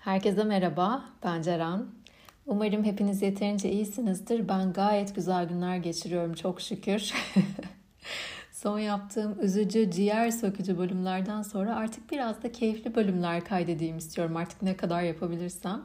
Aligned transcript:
Herkese 0.00 0.44
merhaba, 0.44 1.04
ben 1.24 1.42
Ceren. 1.42 1.86
Umarım 2.46 2.84
hepiniz 2.84 3.22
yeterince 3.22 3.70
iyisinizdir. 3.70 4.48
Ben 4.48 4.72
gayet 4.72 5.14
güzel 5.14 5.48
günler 5.48 5.76
geçiriyorum 5.76 6.34
çok 6.34 6.60
şükür. 6.60 7.12
Son 8.52 8.78
yaptığım 8.78 9.36
üzücü, 9.42 9.90
ciğer 9.90 10.30
sökücü 10.30 10.78
bölümlerden 10.78 11.42
sonra 11.42 11.76
artık 11.76 12.10
biraz 12.12 12.42
da 12.42 12.52
keyifli 12.52 12.94
bölümler 12.94 13.44
kaydedeyim 13.44 13.98
istiyorum 13.98 14.36
artık 14.36 14.62
ne 14.62 14.76
kadar 14.76 15.02
yapabilirsem. 15.02 15.82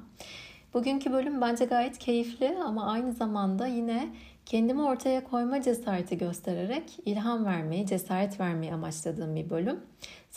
Bugünkü 0.73 1.11
bölüm 1.11 1.41
bence 1.41 1.65
gayet 1.65 1.97
keyifli 1.97 2.57
ama 2.65 2.91
aynı 2.91 3.13
zamanda 3.13 3.67
yine 3.67 4.09
kendimi 4.45 4.81
ortaya 4.81 5.23
koyma 5.23 5.61
cesareti 5.61 6.17
göstererek 6.17 6.97
ilham 7.05 7.45
vermeyi, 7.45 7.87
cesaret 7.87 8.39
vermeyi 8.39 8.73
amaçladığım 8.73 9.35
bir 9.35 9.49
bölüm. 9.49 9.79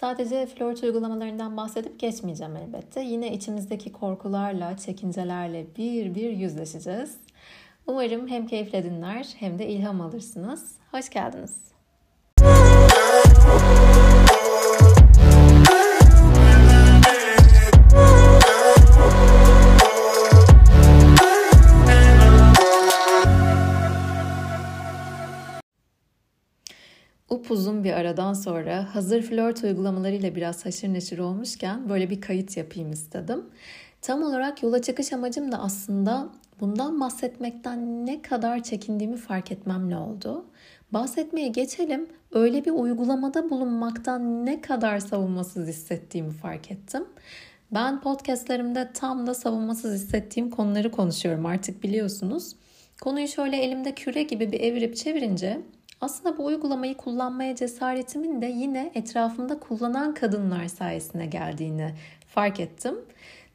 Sadece 0.01 0.46
flört 0.46 0.83
uygulamalarından 0.83 1.57
bahsedip 1.57 2.01
geçmeyeceğim 2.01 2.57
elbette. 2.57 3.01
Yine 3.01 3.33
içimizdeki 3.33 3.93
korkularla, 3.93 4.77
çekincelerle 4.77 5.66
bir 5.77 6.15
bir 6.15 6.30
yüzleşeceğiz. 6.30 7.16
Umarım 7.87 8.29
hem 8.29 8.47
keyifle 8.47 8.84
dinler 8.84 9.34
hem 9.39 9.59
de 9.59 9.69
ilham 9.69 10.01
alırsınız. 10.01 10.75
Hoş 10.91 11.11
geldiniz. 11.11 11.69
Upuzun 27.30 27.84
bir 27.84 27.92
aradan 27.92 28.32
sonra 28.32 28.95
hazır 28.95 29.23
flört 29.23 29.64
uygulamalarıyla 29.64 30.34
biraz 30.34 30.66
haşır 30.66 30.88
neşir 30.88 31.19
olmuşken 31.19 31.88
böyle 31.88 32.10
bir 32.10 32.20
kayıt 32.20 32.56
yapayım 32.56 32.92
istedim. 32.92 33.45
Tam 34.02 34.23
olarak 34.23 34.62
yola 34.62 34.82
çıkış 34.82 35.12
amacım 35.12 35.52
da 35.52 35.59
aslında 35.59 36.28
bundan 36.61 37.00
bahsetmekten 37.00 38.06
ne 38.06 38.22
kadar 38.22 38.62
çekindiğimi 38.62 39.16
fark 39.16 39.53
etmemle 39.53 39.97
oldu. 39.97 40.44
Bahsetmeye 40.92 41.48
geçelim. 41.48 42.06
Öyle 42.33 42.64
bir 42.64 42.70
uygulamada 42.70 43.50
bulunmaktan 43.50 44.47
ne 44.47 44.60
kadar 44.60 44.98
savunmasız 44.98 45.69
hissettiğimi 45.69 46.31
fark 46.31 46.70
ettim. 46.70 47.05
Ben 47.72 48.00
podcastlerimde 48.00 48.91
tam 48.94 49.27
da 49.27 49.34
savunmasız 49.34 49.94
hissettiğim 49.94 50.50
konuları 50.50 50.91
konuşuyorum 50.91 51.47
artık 51.47 51.83
biliyorsunuz. 51.83 52.56
Konuyu 53.00 53.28
şöyle 53.28 53.56
elimde 53.56 53.94
küre 53.94 54.22
gibi 54.22 54.53
bir 54.53 54.60
evirip 54.60 54.97
çevirince 54.97 55.60
aslında 56.00 56.38
bu 56.38 56.44
uygulamayı 56.44 56.96
kullanmaya 56.96 57.56
cesaretimin 57.56 58.42
de 58.42 58.46
yine 58.46 58.92
etrafımda 58.94 59.58
kullanan 59.58 60.14
kadınlar 60.14 60.66
sayesinde 60.66 61.27
geldiğini 61.27 61.94
fark 62.27 62.60
ettim. 62.60 62.94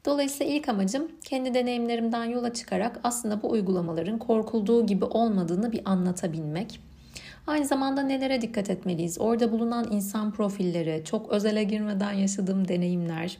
Dolayısıyla 0.04 0.52
ilk 0.52 0.68
amacım 0.68 1.08
kendi 1.24 1.54
deneyimlerimden 1.54 2.24
yola 2.24 2.52
çıkarak 2.52 3.00
aslında 3.04 3.42
bu 3.42 3.50
uygulamaların 3.50 4.18
korkulduğu 4.18 4.86
gibi 4.86 5.04
olmadığını 5.04 5.72
bir 5.72 5.80
anlatabilmek. 5.84 6.80
Aynı 7.46 7.66
zamanda 7.66 8.02
nelere 8.02 8.40
dikkat 8.40 8.70
etmeliyiz? 8.70 9.20
Orada 9.20 9.52
bulunan 9.52 9.92
insan 9.92 10.32
profilleri, 10.32 11.02
çok 11.04 11.30
özele 11.30 11.64
girmeden 11.64 12.12
yaşadığım 12.12 12.68
deneyimler, 12.68 13.38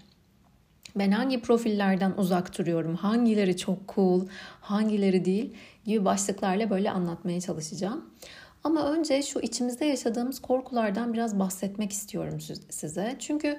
ben 0.97 1.11
hangi 1.11 1.41
profillerden 1.41 2.13
uzak 2.17 2.59
duruyorum, 2.59 2.95
hangileri 2.95 3.57
çok 3.57 3.95
cool, 3.95 4.27
hangileri 4.61 5.25
değil 5.25 5.55
gibi 5.85 6.05
başlıklarla 6.05 6.71
böyle 6.71 6.91
anlatmaya 6.91 7.41
çalışacağım. 7.41 8.05
Ama 8.65 8.91
önce 8.91 9.23
şu 9.23 9.41
içimizde 9.41 9.85
yaşadığımız 9.85 10.43
korkulardan 10.43 11.13
biraz 11.13 11.39
bahsetmek 11.39 11.93
istiyorum 11.93 12.39
size. 12.71 13.17
Çünkü 13.19 13.59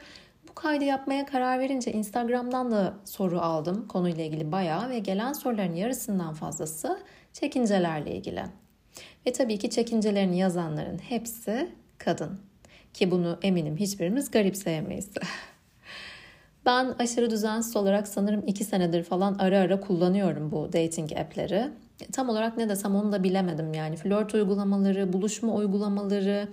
bu 0.50 0.54
kaydı 0.56 0.84
yapmaya 0.84 1.26
karar 1.26 1.60
verince 1.60 1.92
Instagram'dan 1.92 2.72
da 2.72 2.94
soru 3.06 3.40
aldım 3.40 3.88
konuyla 3.88 4.24
ilgili 4.24 4.52
bayağı 4.52 4.90
ve 4.90 5.00
gelen 5.00 5.34
soruların 5.34 5.76
yarısından 5.76 6.34
fazlası 6.34 7.00
çekincelerle 7.34 8.16
ilgili. 8.16 8.44
Ve 9.28 9.32
tabii 9.34 9.60
ki 9.60 9.70
çekincelerini 9.70 10.38
yazanların 10.38 10.98
hepsi 10.98 11.72
kadın. 11.98 12.40
Ki 12.94 13.12
bunu 13.12 13.40
eminim 13.42 13.78
hiçbirimiz 13.78 14.32
garipseyemeyiz. 14.32 15.10
Ben 16.66 16.86
aşırı 17.00 17.30
düzensiz 17.30 17.76
olarak 17.76 18.08
sanırım 18.08 18.44
iki 18.48 18.64
senedir 18.64 19.04
falan 19.04 19.36
ara 19.40 19.60
ara 19.60 19.80
kullanıyorum 19.80 20.52
bu 20.52 20.74
dating 20.74 21.12
app'leri. 21.12 21.72
Tam 22.12 22.30
olarak 22.30 22.58
ne 22.58 22.70
desem 22.70 22.96
onu 22.96 23.12
da 23.12 23.24
bilemedim 23.24 23.74
yani. 23.74 23.96
Flört 23.96 24.34
uygulamaları, 24.34 25.14
buluşma 25.14 25.54
uygulamaları, 25.54 26.50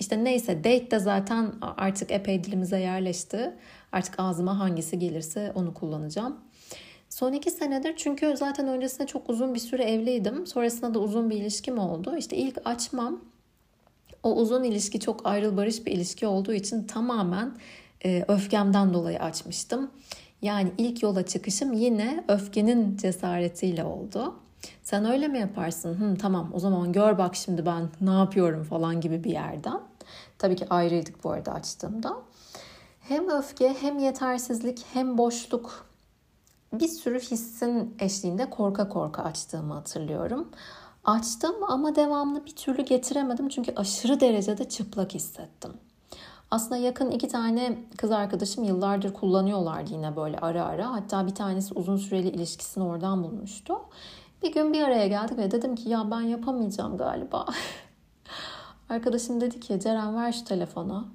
işte 0.00 0.24
neyse 0.24 0.58
date 0.58 0.90
de 0.90 0.98
zaten 0.98 1.52
artık 1.76 2.10
epey 2.10 2.44
dilimize 2.44 2.80
yerleşti. 2.80 3.54
Artık 3.92 4.14
ağzıma 4.18 4.58
hangisi 4.58 4.98
gelirse 4.98 5.52
onu 5.54 5.74
kullanacağım. 5.74 6.36
Son 7.08 7.32
iki 7.32 7.50
senedir 7.50 7.94
çünkü 7.96 8.34
zaten 8.36 8.68
öncesinde 8.68 9.06
çok 9.06 9.30
uzun 9.30 9.54
bir 9.54 9.60
süre 9.60 9.84
evliydim. 9.84 10.46
Sonrasında 10.46 10.94
da 10.94 10.98
uzun 10.98 11.30
bir 11.30 11.36
ilişkim 11.36 11.78
oldu. 11.78 12.16
İşte 12.16 12.36
ilk 12.36 12.58
açmam 12.64 13.20
o 14.22 14.34
uzun 14.36 14.64
ilişki 14.64 15.00
çok 15.00 15.26
ayrıl 15.26 15.56
barış 15.56 15.86
bir 15.86 15.92
ilişki 15.92 16.26
olduğu 16.26 16.52
için 16.52 16.84
tamamen 16.84 17.52
e, 18.04 18.24
öfkemden 18.28 18.94
dolayı 18.94 19.18
açmıştım. 19.18 19.90
Yani 20.42 20.72
ilk 20.78 21.02
yola 21.02 21.26
çıkışım 21.26 21.72
yine 21.72 22.24
öfkenin 22.28 22.96
cesaretiyle 22.96 23.84
oldu. 23.84 24.34
Sen 24.82 25.04
öyle 25.04 25.28
mi 25.28 25.38
yaparsın? 25.38 25.94
Hı, 25.94 26.16
tamam 26.18 26.50
o 26.54 26.58
zaman 26.58 26.92
gör 26.92 27.18
bak 27.18 27.36
şimdi 27.36 27.66
ben 27.66 27.88
ne 28.00 28.10
yapıyorum 28.10 28.64
falan 28.64 29.00
gibi 29.00 29.24
bir 29.24 29.30
yerden. 29.30 29.80
Tabii 30.38 30.56
ki 30.56 30.66
ayrıydık 30.70 31.24
bu 31.24 31.30
arada 31.30 31.52
açtığımda. 31.52 32.16
Hem 33.00 33.28
öfke 33.28 33.74
hem 33.80 33.98
yetersizlik 33.98 34.84
hem 34.92 35.18
boşluk 35.18 35.86
bir 36.72 36.88
sürü 36.88 37.20
hissin 37.20 37.96
eşliğinde 37.98 38.50
korka 38.50 38.88
korka 38.88 39.22
açtığımı 39.22 39.74
hatırlıyorum. 39.74 40.48
Açtım 41.04 41.54
ama 41.68 41.96
devamlı 41.96 42.46
bir 42.46 42.56
türlü 42.56 42.82
getiremedim 42.82 43.48
çünkü 43.48 43.72
aşırı 43.76 44.20
derecede 44.20 44.68
çıplak 44.68 45.14
hissettim. 45.14 45.72
Aslında 46.50 46.76
yakın 46.76 47.10
iki 47.10 47.28
tane 47.28 47.78
kız 47.96 48.10
arkadaşım 48.10 48.64
yıllardır 48.64 49.14
kullanıyorlardı 49.14 49.92
yine 49.92 50.16
böyle 50.16 50.38
ara 50.38 50.64
ara. 50.64 50.92
Hatta 50.92 51.26
bir 51.26 51.34
tanesi 51.34 51.74
uzun 51.74 51.96
süreli 51.96 52.28
ilişkisini 52.28 52.84
oradan 52.84 53.22
bulmuştu. 53.24 53.74
Bir 54.44 54.52
gün 54.52 54.72
bir 54.72 54.82
araya 54.82 55.06
geldik 55.06 55.38
ve 55.38 55.50
dedim 55.50 55.74
ki 55.74 55.88
ya 55.88 56.10
ben 56.10 56.20
yapamayacağım 56.20 56.96
galiba. 56.96 57.46
Arkadaşım 58.88 59.40
dedi 59.40 59.60
ki 59.60 59.80
Ceren 59.80 60.16
ver 60.16 60.32
şu 60.32 60.44
telefonu. 60.44 61.08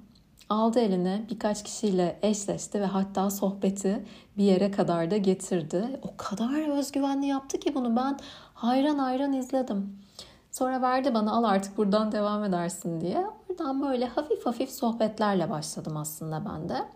Aldı 0.48 0.80
eline 0.80 1.26
birkaç 1.30 1.62
kişiyle 1.62 2.18
eşleşti 2.22 2.80
ve 2.80 2.84
hatta 2.84 3.30
sohbeti 3.30 4.04
bir 4.36 4.44
yere 4.44 4.70
kadar 4.70 5.10
da 5.10 5.16
getirdi. 5.16 6.00
O 6.02 6.16
kadar 6.16 6.78
özgüvenli 6.78 7.26
yaptı 7.26 7.60
ki 7.60 7.74
bunu 7.74 7.96
ben 7.96 8.18
hayran 8.54 8.98
hayran 8.98 9.32
izledim. 9.32 9.98
Sonra 10.50 10.82
verdi 10.82 11.14
bana 11.14 11.32
al 11.32 11.44
artık 11.44 11.76
buradan 11.76 12.12
devam 12.12 12.44
edersin 12.44 13.00
diye. 13.00 13.26
Oradan 13.48 13.82
böyle 13.82 14.06
hafif 14.06 14.46
hafif 14.46 14.70
sohbetlerle 14.70 15.50
başladım 15.50 15.96
aslında 15.96 16.42
ben 16.44 16.68
de. 16.68 16.88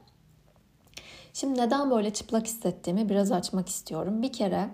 Şimdi 1.32 1.60
neden 1.60 1.90
böyle 1.90 2.12
çıplak 2.12 2.46
hissettiğimi 2.46 3.08
biraz 3.08 3.32
açmak 3.32 3.68
istiyorum. 3.68 4.22
Bir 4.22 4.32
kere 4.32 4.70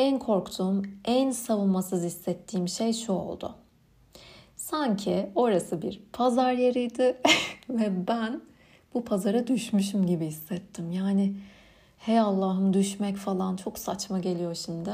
en 0.00 0.18
korktuğum, 0.18 0.82
en 1.04 1.30
savunmasız 1.30 2.04
hissettiğim 2.04 2.68
şey 2.68 2.92
şu 2.92 3.12
oldu. 3.12 3.54
Sanki 4.56 5.30
orası 5.34 5.82
bir 5.82 6.00
pazar 6.12 6.52
yeriydi 6.52 7.16
ve 7.68 8.08
ben 8.08 8.40
bu 8.94 9.04
pazara 9.04 9.46
düşmüşüm 9.46 10.06
gibi 10.06 10.26
hissettim. 10.26 10.92
Yani 10.92 11.36
hey 11.98 12.20
Allah'ım 12.20 12.72
düşmek 12.72 13.16
falan 13.16 13.56
çok 13.56 13.78
saçma 13.78 14.18
geliyor 14.18 14.54
şimdi. 14.54 14.90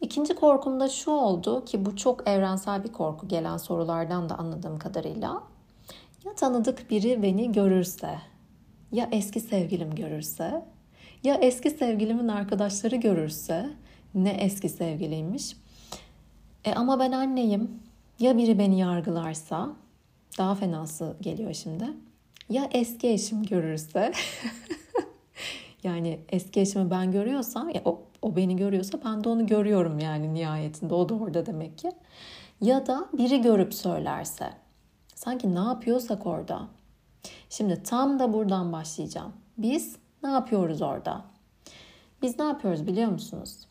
İkinci 0.00 0.34
korkum 0.34 0.80
da 0.80 0.88
şu 0.88 1.10
oldu 1.10 1.64
ki 1.64 1.86
bu 1.86 1.96
çok 1.96 2.28
evrensel 2.28 2.84
bir 2.84 2.92
korku 2.92 3.28
gelen 3.28 3.56
sorulardan 3.56 4.28
da 4.28 4.34
anladığım 4.34 4.78
kadarıyla. 4.78 5.42
Ya 6.24 6.34
tanıdık 6.34 6.90
biri 6.90 7.22
beni 7.22 7.52
görürse, 7.52 8.18
ya 8.92 9.08
eski 9.12 9.40
sevgilim 9.40 9.94
görürse, 9.94 10.64
ya 11.22 11.34
eski 11.34 11.70
sevgilimin 11.70 12.28
arkadaşları 12.28 12.96
görürse, 12.96 13.70
ne 14.14 14.30
eski 14.30 14.68
sevgiliymiş. 14.68 15.56
E 16.64 16.74
ama 16.74 16.98
ben 16.98 17.12
anneyim. 17.12 17.70
Ya 18.18 18.38
biri 18.38 18.58
beni 18.58 18.78
yargılarsa, 18.78 19.70
daha 20.38 20.54
fenası 20.54 21.16
geliyor 21.20 21.54
şimdi. 21.54 21.84
Ya 22.48 22.68
eski 22.72 23.08
eşim 23.08 23.42
görürse, 23.42 24.12
yani 25.82 26.20
eski 26.28 26.60
eşimi 26.60 26.90
ben 26.90 27.12
görüyorsam, 27.12 27.68
ya 27.68 27.82
o 27.84 28.02
o 28.22 28.36
beni 28.36 28.56
görüyorsa 28.56 28.98
ben 29.04 29.24
de 29.24 29.28
onu 29.28 29.46
görüyorum 29.46 29.98
yani 29.98 30.34
nihayetinde. 30.34 30.94
O 30.94 31.08
da 31.08 31.14
orada 31.14 31.46
demek 31.46 31.78
ki. 31.78 31.90
Ya 32.60 32.86
da 32.86 33.08
biri 33.12 33.42
görüp 33.42 33.74
söylerse. 33.74 34.52
Sanki 35.14 35.54
ne 35.54 35.58
yapıyorsak 35.58 36.26
orada. 36.26 36.68
Şimdi 37.50 37.82
tam 37.82 38.18
da 38.18 38.32
buradan 38.32 38.72
başlayacağım. 38.72 39.32
Biz 39.58 39.96
ne 40.22 40.30
yapıyoruz 40.30 40.82
orada? 40.82 41.24
Biz 42.22 42.38
ne 42.38 42.44
yapıyoruz 42.44 42.86
biliyor 42.86 43.10
musunuz? 43.10 43.69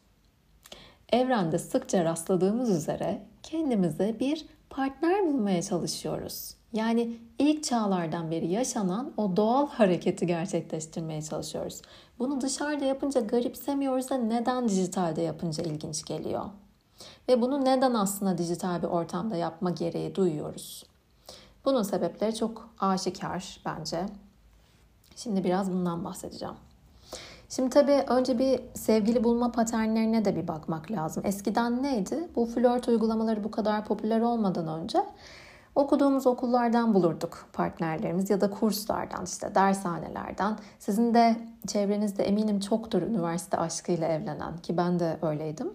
Evrende 1.11 1.57
sıkça 1.59 2.05
rastladığımız 2.05 2.69
üzere 2.69 3.21
kendimize 3.43 4.19
bir 4.19 4.45
partner 4.69 5.27
bulmaya 5.27 5.61
çalışıyoruz. 5.61 6.55
Yani 6.73 7.17
ilk 7.39 7.63
çağlardan 7.63 8.31
beri 8.31 8.47
yaşanan 8.47 9.13
o 9.17 9.35
doğal 9.35 9.67
hareketi 9.67 10.27
gerçekleştirmeye 10.27 11.21
çalışıyoruz. 11.21 11.81
Bunu 12.19 12.41
dışarıda 12.41 12.85
yapınca 12.85 13.21
garipsemiyoruz 13.21 14.09
da 14.09 14.17
neden 14.17 14.69
dijitalde 14.69 15.21
yapınca 15.21 15.63
ilginç 15.63 16.05
geliyor? 16.05 16.45
Ve 17.27 17.41
bunu 17.41 17.65
neden 17.65 17.93
aslında 17.93 18.37
dijital 18.37 18.81
bir 18.81 18.87
ortamda 18.87 19.35
yapma 19.35 19.71
gereği 19.71 20.15
duyuyoruz? 20.15 20.83
Bunun 21.65 21.83
sebepleri 21.83 22.35
çok 22.35 22.69
aşikar 22.79 23.61
bence. 23.65 24.05
Şimdi 25.15 25.43
biraz 25.43 25.71
bundan 25.71 26.05
bahsedeceğim. 26.05 26.55
Şimdi 27.49 27.69
tabii 27.69 28.03
önce 28.07 28.39
bir 28.39 28.61
sevgili 28.73 29.23
bulma 29.23 29.51
paternlerine 29.51 30.25
de 30.25 30.35
bir 30.35 30.47
bakmak 30.47 30.91
lazım. 30.91 31.23
Eskiden 31.25 31.83
neydi? 31.83 32.27
Bu 32.35 32.45
flört 32.45 32.87
uygulamaları 32.87 33.43
bu 33.43 33.51
kadar 33.51 33.85
popüler 33.85 34.21
olmadan 34.21 34.67
önce 34.67 35.05
okuduğumuz 35.75 36.27
okullardan 36.27 36.93
bulurduk 36.93 37.47
partnerlerimiz 37.53 38.29
ya 38.29 38.41
da 38.41 38.49
kurslardan 38.49 39.25
işte 39.25 39.55
dershanelerden. 39.55 40.57
Sizin 40.79 41.13
de 41.13 41.35
çevrenizde 41.67 42.23
eminim 42.23 42.59
çoktur 42.59 43.01
üniversite 43.01 43.57
aşkıyla 43.57 44.07
evlenen 44.07 44.57
ki 44.57 44.77
ben 44.77 44.99
de 44.99 45.17
öyleydim. 45.21 45.73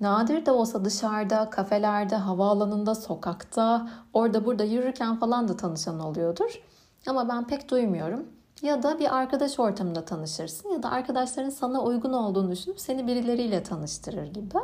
Nadir 0.00 0.46
de 0.46 0.50
olsa 0.50 0.84
dışarıda, 0.84 1.50
kafelerde, 1.50 2.16
havaalanında, 2.16 2.94
sokakta, 2.94 3.88
orada 4.12 4.44
burada 4.44 4.64
yürürken 4.64 5.16
falan 5.16 5.48
da 5.48 5.56
tanışan 5.56 6.00
oluyordur. 6.00 6.62
Ama 7.06 7.28
ben 7.28 7.46
pek 7.46 7.70
duymuyorum. 7.70 8.39
Ya 8.62 8.82
da 8.82 8.98
bir 8.98 9.16
arkadaş 9.16 9.58
ortamında 9.58 10.04
tanışırsın 10.04 10.68
ya 10.68 10.82
da 10.82 10.90
arkadaşların 10.90 11.50
sana 11.50 11.82
uygun 11.82 12.12
olduğunu 12.12 12.50
düşünüp 12.50 12.80
seni 12.80 13.06
birileriyle 13.06 13.62
tanıştırır 13.62 14.26
gibi. 14.26 14.58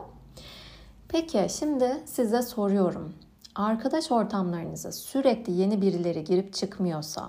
Peki 1.08 1.46
şimdi 1.50 2.02
size 2.06 2.42
soruyorum. 2.42 3.14
Arkadaş 3.54 4.12
ortamlarınıza 4.12 4.92
sürekli 4.92 5.52
yeni 5.52 5.82
birileri 5.82 6.24
girip 6.24 6.54
çıkmıyorsa 6.54 7.28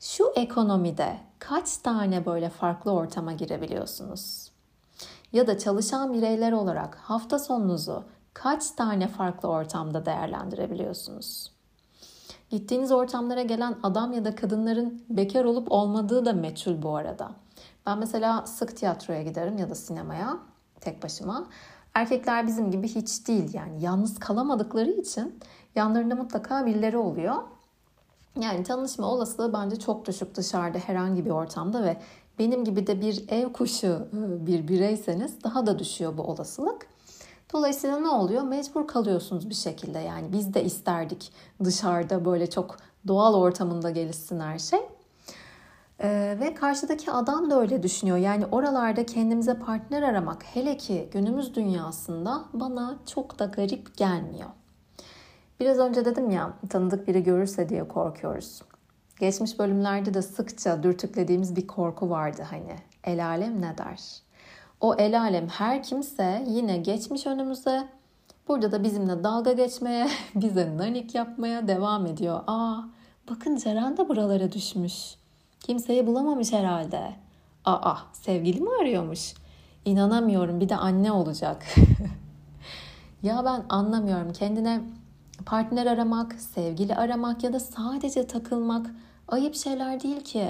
şu 0.00 0.32
ekonomide 0.36 1.18
kaç 1.38 1.76
tane 1.76 2.26
böyle 2.26 2.50
farklı 2.50 2.92
ortama 2.92 3.32
girebiliyorsunuz? 3.32 4.52
Ya 5.32 5.46
da 5.46 5.58
çalışan 5.58 6.12
bireyler 6.12 6.52
olarak 6.52 6.94
hafta 6.94 7.38
sonunuzu 7.38 8.04
kaç 8.34 8.70
tane 8.70 9.08
farklı 9.08 9.48
ortamda 9.48 10.06
değerlendirebiliyorsunuz? 10.06 11.57
Gittiğiniz 12.50 12.92
ortamlara 12.92 13.42
gelen 13.42 13.76
adam 13.82 14.12
ya 14.12 14.24
da 14.24 14.34
kadınların 14.34 15.02
bekar 15.10 15.44
olup 15.44 15.72
olmadığı 15.72 16.24
da 16.24 16.32
meçhul 16.32 16.82
bu 16.82 16.96
arada. 16.96 17.30
Ben 17.86 17.98
mesela 17.98 18.46
sık 18.46 18.76
tiyatroya 18.76 19.22
giderim 19.22 19.58
ya 19.58 19.70
da 19.70 19.74
sinemaya 19.74 20.38
tek 20.80 21.02
başıma. 21.02 21.46
Erkekler 21.94 22.46
bizim 22.46 22.70
gibi 22.70 22.88
hiç 22.88 23.28
değil 23.28 23.54
yani 23.54 23.82
yalnız 23.82 24.18
kalamadıkları 24.18 24.90
için 24.90 25.38
yanlarında 25.74 26.14
mutlaka 26.14 26.66
birileri 26.66 26.96
oluyor. 26.96 27.34
Yani 28.40 28.62
tanışma 28.62 29.06
olasılığı 29.06 29.52
bence 29.52 29.76
çok 29.78 30.06
düşük 30.06 30.34
dışarıda 30.34 30.78
herhangi 30.78 31.24
bir 31.24 31.30
ortamda 31.30 31.84
ve 31.84 31.96
benim 32.38 32.64
gibi 32.64 32.86
de 32.86 33.00
bir 33.00 33.24
ev 33.28 33.52
kuşu 33.52 34.08
ıı, 34.14 34.46
bir 34.46 34.68
bireyseniz 34.68 35.44
daha 35.44 35.66
da 35.66 35.78
düşüyor 35.78 36.18
bu 36.18 36.22
olasılık. 36.22 36.86
Dolayısıyla 37.52 37.98
ne 37.98 38.08
oluyor? 38.08 38.42
Mecbur 38.42 38.86
kalıyorsunuz 38.86 39.48
bir 39.48 39.54
şekilde. 39.54 39.98
Yani 39.98 40.32
biz 40.32 40.54
de 40.54 40.64
isterdik 40.64 41.32
dışarıda 41.64 42.24
böyle 42.24 42.50
çok 42.50 42.76
doğal 43.06 43.34
ortamında 43.34 43.90
gelişsin 43.90 44.40
her 44.40 44.58
şey. 44.58 44.80
Ee, 46.00 46.36
ve 46.40 46.54
karşıdaki 46.54 47.12
adam 47.12 47.50
da 47.50 47.60
öyle 47.60 47.82
düşünüyor. 47.82 48.16
Yani 48.16 48.46
oralarda 48.46 49.06
kendimize 49.06 49.58
partner 49.58 50.02
aramak 50.02 50.42
hele 50.42 50.76
ki 50.76 51.08
günümüz 51.12 51.54
dünyasında 51.54 52.44
bana 52.52 52.98
çok 53.06 53.38
da 53.38 53.44
garip 53.44 53.96
gelmiyor. 53.96 54.50
Biraz 55.60 55.78
önce 55.78 56.04
dedim 56.04 56.30
ya 56.30 56.52
tanıdık 56.68 57.08
biri 57.08 57.22
görürse 57.22 57.68
diye 57.68 57.88
korkuyoruz. 57.88 58.62
Geçmiş 59.20 59.58
bölümlerde 59.58 60.14
de 60.14 60.22
sıkça 60.22 60.82
dürtüklediğimiz 60.82 61.56
bir 61.56 61.66
korku 61.66 62.10
vardı 62.10 62.42
hani. 62.50 62.76
El 63.04 63.26
alem 63.26 63.62
ne 63.62 63.78
der? 63.78 64.22
O 64.80 64.94
el 64.94 65.20
alem 65.20 65.48
her 65.48 65.82
kimse 65.82 66.44
yine 66.48 66.78
geçmiş 66.78 67.26
önümüze. 67.26 67.88
Burada 68.48 68.72
da 68.72 68.84
bizimle 68.84 69.24
dalga 69.24 69.52
geçmeye, 69.52 70.08
bize 70.34 70.76
nanik 70.76 71.14
yapmaya 71.14 71.68
devam 71.68 72.06
ediyor. 72.06 72.40
Aa 72.46 72.80
bakın 73.30 73.56
Ceren 73.56 73.96
de 73.96 74.08
buralara 74.08 74.52
düşmüş. 74.52 75.14
Kimseyi 75.60 76.06
bulamamış 76.06 76.52
herhalde. 76.52 77.12
Aa 77.64 77.96
sevgili 78.12 78.60
mi 78.60 78.70
arıyormuş? 78.80 79.34
İnanamıyorum 79.84 80.60
bir 80.60 80.68
de 80.68 80.76
anne 80.76 81.12
olacak. 81.12 81.64
ya 83.22 83.44
ben 83.44 83.64
anlamıyorum 83.68 84.32
kendine 84.32 84.80
partner 85.46 85.86
aramak, 85.86 86.32
sevgili 86.32 86.94
aramak 86.94 87.44
ya 87.44 87.52
da 87.52 87.60
sadece 87.60 88.26
takılmak 88.26 88.90
ayıp 89.28 89.54
şeyler 89.54 90.02
değil 90.02 90.20
ki. 90.20 90.48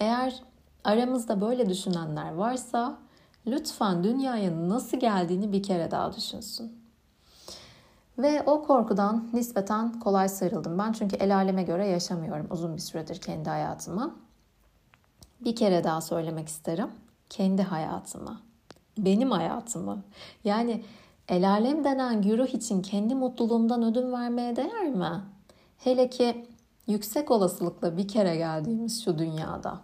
Eğer 0.00 0.42
aramızda 0.84 1.40
böyle 1.40 1.68
düşünenler 1.68 2.34
varsa 2.34 2.98
lütfen 3.46 4.04
dünyaya 4.04 4.68
nasıl 4.68 5.00
geldiğini 5.00 5.52
bir 5.52 5.62
kere 5.62 5.90
daha 5.90 6.16
düşünsün. 6.16 6.78
Ve 8.18 8.42
o 8.46 8.62
korkudan 8.62 9.28
nispeten 9.32 10.00
kolay 10.00 10.28
sıyrıldım 10.28 10.78
ben. 10.78 10.92
Çünkü 10.92 11.16
el 11.16 11.36
aleme 11.36 11.62
göre 11.62 11.86
yaşamıyorum 11.86 12.46
uzun 12.50 12.76
bir 12.76 12.80
süredir 12.80 13.20
kendi 13.20 13.50
hayatımı. 13.50 14.14
Bir 15.40 15.56
kere 15.56 15.84
daha 15.84 16.00
söylemek 16.00 16.48
isterim. 16.48 16.88
Kendi 17.30 17.62
hayatımı. 17.62 18.40
Benim 18.98 19.30
hayatımı. 19.30 20.02
Yani 20.44 20.84
el 21.28 21.50
alem 21.50 21.84
denen 21.84 22.22
güruh 22.22 22.48
için 22.48 22.82
kendi 22.82 23.14
mutluluğumdan 23.14 23.82
ödün 23.82 24.12
vermeye 24.12 24.56
değer 24.56 24.88
mi? 24.88 25.22
Hele 25.78 26.10
ki 26.10 26.46
yüksek 26.86 27.30
olasılıkla 27.30 27.96
bir 27.96 28.08
kere 28.08 28.36
geldiğimiz 28.36 29.04
şu 29.04 29.18
dünyada. 29.18 29.80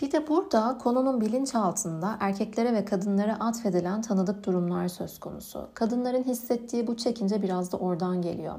Bir 0.00 0.12
de 0.12 0.28
burada 0.28 0.78
konunun 0.78 1.20
bilinçaltında 1.20 2.16
erkeklere 2.20 2.72
ve 2.72 2.84
kadınlara 2.84 3.36
atfedilen 3.40 4.02
tanıdık 4.02 4.46
durumlar 4.46 4.88
söz 4.88 5.20
konusu. 5.20 5.68
Kadınların 5.74 6.24
hissettiği 6.24 6.86
bu 6.86 6.96
çekince 6.96 7.42
biraz 7.42 7.72
da 7.72 7.76
oradan 7.76 8.22
geliyor. 8.22 8.54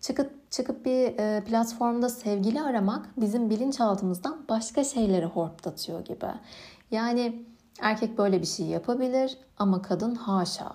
Çıkıp 0.00 0.50
çıkıp 0.50 0.84
bir 0.84 1.18
e, 1.18 1.44
platformda 1.44 2.08
sevgili 2.08 2.62
aramak 2.62 3.08
bizim 3.16 3.50
bilinçaltımızdan 3.50 4.38
başka 4.48 4.84
şeyleri 4.84 5.26
hortlatıyor 5.26 6.04
gibi. 6.04 6.26
Yani 6.90 7.46
erkek 7.80 8.18
böyle 8.18 8.40
bir 8.40 8.46
şey 8.46 8.66
yapabilir 8.66 9.38
ama 9.58 9.82
kadın 9.82 10.14
haşa. 10.14 10.72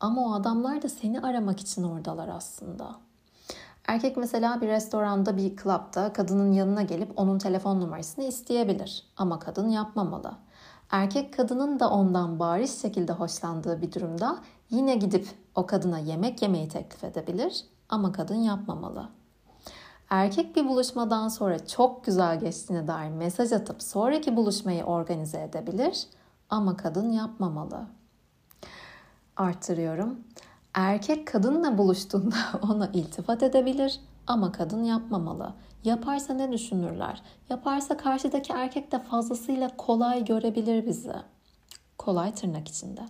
Ama 0.00 0.24
o 0.24 0.32
adamlar 0.32 0.82
da 0.82 0.88
seni 0.88 1.20
aramak 1.20 1.60
için 1.60 1.82
oradalar 1.82 2.28
aslında. 2.28 3.05
Erkek 3.88 4.16
mesela 4.16 4.60
bir 4.60 4.68
restoranda, 4.68 5.36
bir 5.36 5.56
klapta 5.56 6.12
kadının 6.12 6.52
yanına 6.52 6.82
gelip 6.82 7.18
onun 7.18 7.38
telefon 7.38 7.80
numarasını 7.80 8.24
isteyebilir 8.24 9.06
ama 9.16 9.38
kadın 9.38 9.68
yapmamalı. 9.68 10.32
Erkek 10.90 11.34
kadının 11.36 11.80
da 11.80 11.90
ondan 11.90 12.38
bariz 12.38 12.82
şekilde 12.82 13.12
hoşlandığı 13.12 13.82
bir 13.82 13.92
durumda 13.92 14.38
yine 14.70 14.94
gidip 14.94 15.28
o 15.54 15.66
kadına 15.66 15.98
yemek 15.98 16.42
yemeyi 16.42 16.68
teklif 16.68 17.04
edebilir 17.04 17.64
ama 17.88 18.12
kadın 18.12 18.34
yapmamalı. 18.34 19.08
Erkek 20.10 20.56
bir 20.56 20.68
buluşmadan 20.68 21.28
sonra 21.28 21.66
çok 21.66 22.04
güzel 22.04 22.40
geçtiğine 22.40 22.88
dair 22.88 23.10
mesaj 23.10 23.52
atıp 23.52 23.82
sonraki 23.82 24.36
buluşmayı 24.36 24.84
organize 24.84 25.42
edebilir 25.42 26.06
ama 26.50 26.76
kadın 26.76 27.12
yapmamalı. 27.12 27.86
Artırıyorum. 29.36 30.20
Erkek 30.76 31.26
kadınla 31.26 31.78
buluştuğunda 31.78 32.36
ona 32.62 32.86
iltifat 32.86 33.42
edebilir 33.42 34.00
ama 34.26 34.52
kadın 34.52 34.84
yapmamalı. 34.84 35.52
Yaparsa 35.84 36.34
ne 36.34 36.52
düşünürler? 36.52 37.22
Yaparsa 37.50 37.96
karşıdaki 37.96 38.52
erkek 38.52 38.92
de 38.92 39.02
fazlasıyla 39.02 39.76
kolay 39.76 40.24
görebilir 40.24 40.86
bizi. 40.86 41.12
Kolay 41.98 42.34
tırnak 42.34 42.68
içinde. 42.68 43.00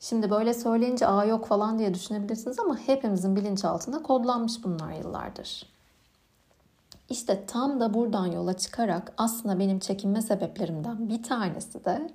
Şimdi 0.00 0.30
böyle 0.30 0.54
söyleyince 0.54 1.06
aa 1.06 1.24
yok 1.24 1.46
falan 1.46 1.78
diye 1.78 1.94
düşünebilirsiniz 1.94 2.58
ama 2.58 2.78
hepimizin 2.78 3.36
bilinçaltında 3.36 4.02
kodlanmış 4.02 4.64
bunlar 4.64 4.92
yıllardır. 4.92 5.66
İşte 7.10 7.46
tam 7.46 7.80
da 7.80 7.94
buradan 7.94 8.26
yola 8.26 8.56
çıkarak 8.56 9.12
aslında 9.16 9.58
benim 9.58 9.78
çekinme 9.78 10.22
sebeplerimden 10.22 11.08
bir 11.08 11.22
tanesi 11.22 11.84
de 11.84 12.10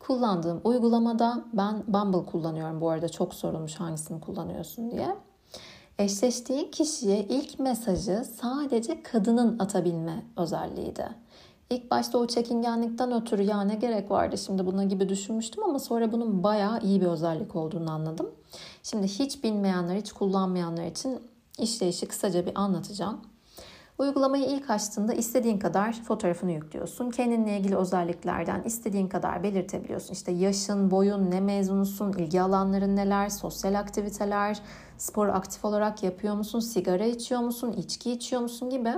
kullandığım 0.00 0.60
uygulamada 0.64 1.44
ben 1.52 1.82
Bumble 1.88 2.26
kullanıyorum 2.26 2.80
bu 2.80 2.90
arada 2.90 3.08
çok 3.08 3.34
sorulmuş 3.34 3.74
hangisini 3.74 4.20
kullanıyorsun 4.20 4.90
diye. 4.90 5.16
Eşleştiği 5.98 6.70
kişiye 6.70 7.24
ilk 7.24 7.58
mesajı 7.58 8.24
sadece 8.40 9.02
kadının 9.02 9.58
atabilme 9.58 10.24
özelliğiydi. 10.36 11.08
İlk 11.70 11.90
başta 11.90 12.18
o 12.18 12.26
çekingenlikten 12.26 13.12
ötürü 13.12 13.42
ya 13.42 13.60
ne 13.60 13.74
gerek 13.74 14.10
vardı 14.10 14.38
şimdi 14.38 14.66
buna 14.66 14.84
gibi 14.84 15.08
düşünmüştüm 15.08 15.64
ama 15.64 15.78
sonra 15.78 16.12
bunun 16.12 16.42
bayağı 16.42 16.80
iyi 16.80 17.00
bir 17.00 17.06
özellik 17.06 17.56
olduğunu 17.56 17.90
anladım. 17.90 18.30
Şimdi 18.82 19.06
hiç 19.06 19.44
bilmeyenler, 19.44 19.96
hiç 19.96 20.12
kullanmayanlar 20.12 20.86
için 20.86 21.20
işleyişi 21.58 22.06
kısaca 22.08 22.46
bir 22.46 22.52
anlatacağım. 22.54 23.20
Uygulamayı 24.00 24.44
ilk 24.44 24.70
açtığında 24.70 25.12
istediğin 25.12 25.58
kadar 25.58 25.92
fotoğrafını 25.92 26.52
yüklüyorsun. 26.52 27.10
Kendinle 27.10 27.58
ilgili 27.58 27.76
özelliklerden 27.76 28.62
istediğin 28.62 29.08
kadar 29.08 29.42
belirtebiliyorsun. 29.42 30.12
İşte 30.12 30.32
yaşın, 30.32 30.90
boyun, 30.90 31.30
ne 31.30 31.40
mezunusun, 31.40 32.12
ilgi 32.12 32.40
alanların 32.40 32.96
neler, 32.96 33.28
sosyal 33.28 33.74
aktiviteler, 33.74 34.60
spor 34.98 35.28
aktif 35.28 35.64
olarak 35.64 36.02
yapıyor 36.02 36.34
musun, 36.34 36.60
sigara 36.60 37.04
içiyor 37.04 37.40
musun, 37.40 37.72
içki 37.72 38.12
içiyor 38.12 38.42
musun 38.42 38.70
gibi 38.70 38.92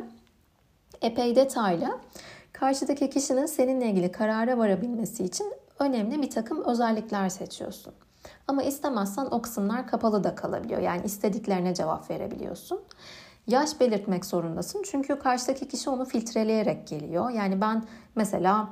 epey 1.01 1.37
detaylı. 1.37 1.99
Karşıdaki 2.53 3.11
kişinin 3.11 3.47
seninle 3.47 3.91
ilgili 3.91 4.13
karara 4.13 4.59
varabilmesi 4.59 5.25
için 5.25 5.53
önemli 5.79 6.23
bir 6.23 6.31
takım 6.31 6.65
özellikler 6.65 7.29
seçiyorsun. 7.29 7.93
Ama 8.49 8.63
istemezsen 8.63 9.27
o 9.31 9.43
kısımlar 9.43 9.87
kapalı 9.87 10.25
da 10.25 10.35
kalabiliyor. 10.35 10.81
Yani 10.81 11.03
istediklerine 11.05 11.75
cevap 11.75 12.11
verebiliyorsun. 12.11 12.81
Yaş 13.47 13.81
belirtmek 13.81 14.25
zorundasın. 14.25 14.83
Çünkü 14.91 15.19
karşıdaki 15.19 15.69
kişi 15.69 15.91
onu 15.91 16.05
filtreleyerek 16.05 16.87
geliyor. 16.89 17.31
Yani 17.31 17.61
ben 17.61 17.85
mesela 18.15 18.69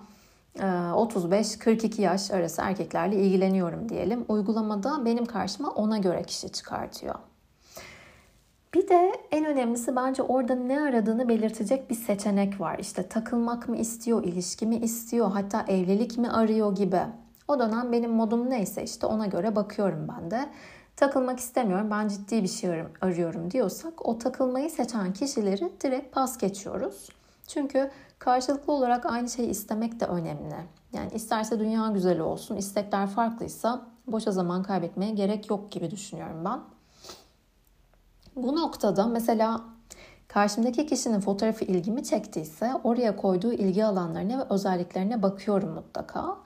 35-42 0.58 2.00
e, 2.00 2.02
yaş 2.02 2.30
arası 2.30 2.62
erkeklerle 2.62 3.16
ilgileniyorum 3.16 3.88
diyelim. 3.88 4.24
Uygulamada 4.28 5.04
benim 5.04 5.26
karşıma 5.26 5.70
ona 5.70 5.98
göre 5.98 6.22
kişi 6.22 6.52
çıkartıyor. 6.52 7.14
Bir 8.74 8.88
de 8.88 9.12
en 9.30 9.44
önemlisi 9.44 9.96
bence 9.96 10.22
orada 10.22 10.54
ne 10.54 10.80
aradığını 10.80 11.28
belirtecek 11.28 11.90
bir 11.90 11.94
seçenek 11.94 12.60
var. 12.60 12.78
İşte 12.78 13.08
takılmak 13.08 13.68
mı 13.68 13.76
istiyor, 13.76 14.24
ilişki 14.24 14.66
mi 14.66 14.76
istiyor, 14.76 15.30
hatta 15.30 15.64
evlilik 15.68 16.18
mi 16.18 16.30
arıyor 16.30 16.74
gibi. 16.74 17.00
O 17.48 17.58
dönem 17.58 17.92
benim 17.92 18.10
modum 18.10 18.50
neyse 18.50 18.82
işte 18.82 19.06
ona 19.06 19.26
göre 19.26 19.56
bakıyorum 19.56 20.08
ben 20.08 20.30
de. 20.30 20.48
Takılmak 21.00 21.40
istemiyorum, 21.40 21.90
ben 21.90 22.09
ciddi 22.09 22.42
bir 22.42 22.49
şey 22.49 22.71
arıyorum 23.00 23.50
diyorsak 23.50 24.09
o 24.09 24.19
takılmayı 24.19 24.71
seçen 24.71 25.12
kişileri 25.12 25.73
direkt 25.80 26.14
pas 26.14 26.38
geçiyoruz. 26.38 27.09
Çünkü 27.47 27.90
karşılıklı 28.19 28.73
olarak 28.73 29.07
aynı 29.07 29.28
şeyi 29.28 29.49
istemek 29.49 30.00
de 30.00 30.04
önemli. 30.04 30.54
Yani 30.92 31.11
isterse 31.14 31.59
dünya 31.59 31.88
güzel 31.88 32.21
olsun, 32.21 32.57
istekler 32.57 33.07
farklıysa 33.07 33.87
boşa 34.07 34.30
zaman 34.30 34.62
kaybetmeye 34.62 35.11
gerek 35.11 35.50
yok 35.50 35.73
gibi 35.73 35.90
düşünüyorum 35.90 36.45
ben. 36.45 36.61
Bu 38.37 38.57
noktada 38.57 39.07
mesela 39.07 39.61
karşımdaki 40.28 40.87
kişinin 40.87 41.21
fotoğrafı 41.21 41.64
ilgimi 41.64 42.04
çektiyse 42.04 42.73
oraya 42.85 43.16
koyduğu 43.16 43.52
ilgi 43.52 43.85
alanlarına 43.85 44.38
ve 44.38 44.45
özelliklerine 44.50 45.23
bakıyorum 45.23 45.71
mutlaka. 45.71 46.37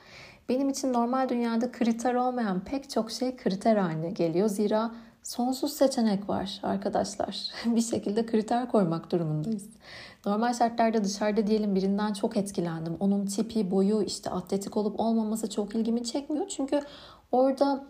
Benim 0.49 0.69
için 0.69 0.93
normal 0.93 1.29
dünyada 1.29 1.73
kriter 1.73 2.15
olmayan 2.15 2.61
pek 2.61 2.91
çok 2.91 3.11
şey 3.11 3.37
kriter 3.37 3.77
haline 3.77 4.11
geliyor. 4.11 4.49
Zira 4.49 4.95
sonsuz 5.23 5.73
seçenek 5.73 6.29
var 6.29 6.61
arkadaşlar. 6.63 7.51
bir 7.67 7.81
şekilde 7.81 8.27
kriter 8.27 8.71
koymak 8.71 9.13
durumundayız. 9.13 9.67
Normal 10.27 10.55
şartlarda 10.55 11.05
dışarıda 11.05 11.47
diyelim 11.47 11.75
birinden 11.75 12.13
çok 12.13 12.37
etkilendim. 12.37 12.97
Onun 13.01 13.27
tipi, 13.27 13.71
boyu, 13.71 14.03
işte 14.03 14.31
atletik 14.31 14.77
olup 14.77 15.01
olmaması 15.01 15.51
çok 15.51 15.75
ilgimi 15.75 16.05
çekmiyor. 16.05 16.49
Çünkü 16.49 16.81
orada 17.33 17.85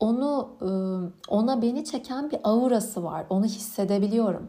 onu 0.00 0.56
ıı, 0.62 1.12
ona 1.28 1.62
beni 1.62 1.84
çeken 1.84 2.30
bir 2.30 2.38
aurası 2.44 3.04
var. 3.04 3.26
Onu 3.30 3.44
hissedebiliyorum. 3.44 4.48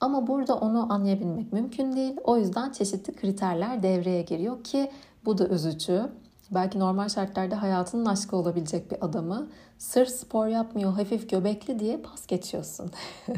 Ama 0.00 0.26
burada 0.26 0.54
onu 0.54 0.92
anlayabilmek 0.92 1.52
mümkün 1.52 1.96
değil. 1.96 2.16
O 2.24 2.36
yüzden 2.36 2.72
çeşitli 2.72 3.16
kriterler 3.16 3.82
devreye 3.82 4.22
giriyor 4.22 4.64
ki 4.64 4.90
bu 5.24 5.38
da 5.38 5.48
üzücü. 5.48 6.10
Belki 6.50 6.78
normal 6.78 7.08
şartlarda 7.08 7.62
hayatının 7.62 8.06
aşkı 8.06 8.36
olabilecek 8.36 8.90
bir 8.90 9.04
adamı 9.04 9.48
sırf 9.78 10.08
spor 10.08 10.46
yapmıyor, 10.46 10.92
hafif 10.92 11.30
göbekli 11.30 11.78
diye 11.78 11.96
pas 11.96 12.26
geçiyorsun. 12.26 12.90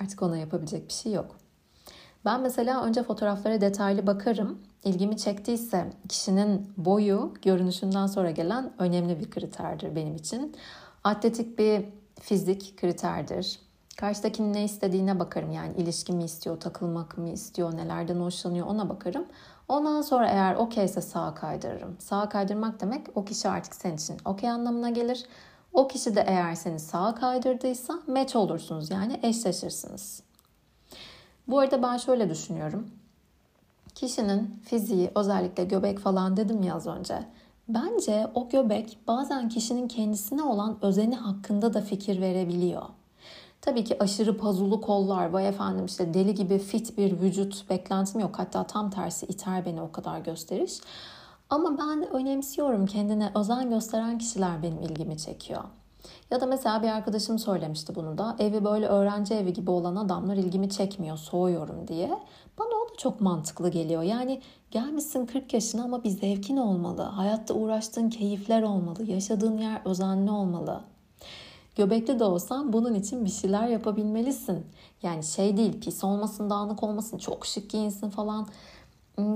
Artık 0.00 0.22
ona 0.22 0.36
yapabilecek 0.36 0.88
bir 0.88 0.92
şey 0.92 1.12
yok. 1.12 1.36
Ben 2.24 2.40
mesela 2.40 2.84
önce 2.84 3.02
fotoğraflara 3.02 3.60
detaylı 3.60 4.06
bakarım. 4.06 4.58
İlgimi 4.84 5.16
çektiyse 5.16 5.90
kişinin 6.08 6.72
boyu 6.76 7.34
görünüşünden 7.42 8.06
sonra 8.06 8.30
gelen 8.30 8.72
önemli 8.78 9.20
bir 9.20 9.30
kriterdir 9.30 9.96
benim 9.96 10.16
için. 10.16 10.56
Atletik 11.04 11.58
bir 11.58 11.84
fizik 12.20 12.76
kriterdir. 12.76 13.58
Karşıdakinin 13.96 14.52
ne 14.52 14.64
istediğine 14.64 15.20
bakarım. 15.20 15.50
Yani 15.50 15.72
ilişki 15.76 16.12
mi 16.12 16.24
istiyor, 16.24 16.60
takılmak 16.60 17.18
mı 17.18 17.28
istiyor, 17.28 17.76
nelerden 17.76 18.20
hoşlanıyor 18.20 18.66
ona 18.66 18.88
bakarım. 18.88 19.24
Ondan 19.68 20.02
sonra 20.02 20.28
eğer 20.28 20.54
okeyse 20.54 21.00
sağa 21.00 21.34
kaydırırım. 21.34 21.96
Sağa 21.98 22.28
kaydırmak 22.28 22.80
demek 22.80 23.06
o 23.14 23.24
kişi 23.24 23.48
artık 23.48 23.74
senin 23.74 23.96
için 23.96 24.16
okey 24.24 24.50
anlamına 24.50 24.90
gelir. 24.90 25.24
O 25.72 25.88
kişi 25.88 26.16
de 26.16 26.24
eğer 26.26 26.54
seni 26.54 26.80
sağa 26.80 27.14
kaydırdıysa 27.14 27.98
match 28.06 28.36
olursunuz 28.36 28.90
yani 28.90 29.20
eşleşirsiniz. 29.22 30.22
Bu 31.48 31.58
arada 31.58 31.82
ben 31.82 31.96
şöyle 31.96 32.30
düşünüyorum. 32.30 32.90
Kişinin 33.94 34.60
fiziği 34.64 35.10
özellikle 35.14 35.64
göbek 35.64 35.98
falan 35.98 36.36
dedim 36.36 36.62
ya 36.62 36.74
az 36.74 36.86
önce. 36.86 37.18
Bence 37.68 38.26
o 38.34 38.48
göbek 38.48 38.98
bazen 39.06 39.48
kişinin 39.48 39.88
kendisine 39.88 40.42
olan 40.42 40.78
özeni 40.82 41.16
hakkında 41.16 41.74
da 41.74 41.80
fikir 41.80 42.20
verebiliyor. 42.20 42.82
Tabii 43.64 43.84
ki 43.84 43.96
aşırı 44.00 44.38
pazulu 44.38 44.80
kollar, 44.80 45.30
vay 45.30 45.48
efendim 45.48 45.86
işte 45.86 46.14
deli 46.14 46.34
gibi 46.34 46.58
fit 46.58 46.98
bir 46.98 47.20
vücut 47.20 47.70
beklentim 47.70 48.20
yok. 48.20 48.38
Hatta 48.38 48.64
tam 48.64 48.90
tersi 48.90 49.26
iter 49.26 49.66
beni 49.66 49.82
o 49.82 49.92
kadar 49.92 50.18
gösteriş. 50.18 50.80
Ama 51.50 51.78
ben 51.78 52.14
önemsiyorum 52.14 52.86
kendine 52.86 53.32
özen 53.34 53.70
gösteren 53.70 54.18
kişiler 54.18 54.62
benim 54.62 54.78
ilgimi 54.78 55.18
çekiyor. 55.18 55.62
Ya 56.30 56.40
da 56.40 56.46
mesela 56.46 56.82
bir 56.82 56.88
arkadaşım 56.88 57.38
söylemişti 57.38 57.94
bunu 57.94 58.18
da. 58.18 58.36
Evi 58.38 58.64
böyle 58.64 58.86
öğrenci 58.86 59.34
evi 59.34 59.52
gibi 59.52 59.70
olan 59.70 59.96
adamlar 59.96 60.36
ilgimi 60.36 60.70
çekmiyor, 60.70 61.16
soğuyorum 61.16 61.88
diye. 61.88 62.08
Bana 62.58 62.68
o 62.68 62.88
da 62.88 62.96
çok 62.98 63.20
mantıklı 63.20 63.68
geliyor. 63.68 64.02
Yani 64.02 64.40
gelmişsin 64.70 65.26
40 65.26 65.54
yaşına 65.54 65.84
ama 65.84 66.04
bir 66.04 66.10
zevkin 66.10 66.56
olmalı. 66.56 67.02
Hayatta 67.02 67.54
uğraştığın 67.54 68.10
keyifler 68.10 68.62
olmalı. 68.62 69.04
Yaşadığın 69.04 69.58
yer 69.58 69.80
özenli 69.84 70.30
olmalı. 70.30 70.80
Göbekli 71.76 72.18
de 72.18 72.24
olsan 72.24 72.72
bunun 72.72 72.94
için 72.94 73.24
bir 73.24 73.30
şeyler 73.30 73.68
yapabilmelisin. 73.68 74.66
Yani 75.02 75.24
şey 75.24 75.56
değil 75.56 75.80
pis 75.80 76.04
olmasın, 76.04 76.50
dağınık 76.50 76.82
olmasın, 76.82 77.18
çok 77.18 77.46
şık 77.46 77.70
giyinsin 77.70 78.10
falan 78.10 78.46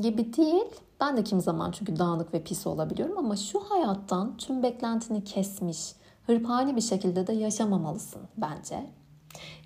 gibi 0.00 0.36
değil. 0.36 0.64
Ben 1.00 1.16
de 1.16 1.24
kim 1.24 1.40
zaman 1.40 1.70
çünkü 1.70 1.98
dağınık 1.98 2.34
ve 2.34 2.42
pis 2.42 2.66
olabiliyorum 2.66 3.18
ama 3.18 3.36
şu 3.36 3.60
hayattan 3.60 4.36
tüm 4.36 4.62
beklentini 4.62 5.24
kesmiş, 5.24 5.94
hırpani 6.26 6.76
bir 6.76 6.80
şekilde 6.80 7.26
de 7.26 7.32
yaşamamalısın 7.32 8.22
bence. 8.36 8.86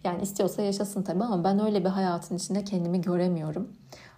Yani 0.04 0.22
istiyorsa 0.22 0.62
yaşasın 0.62 1.02
tabii 1.02 1.24
ama 1.24 1.44
ben 1.44 1.64
öyle 1.64 1.84
bir 1.84 1.88
hayatın 1.88 2.36
içinde 2.36 2.64
kendimi 2.64 3.00
göremiyorum. 3.00 3.68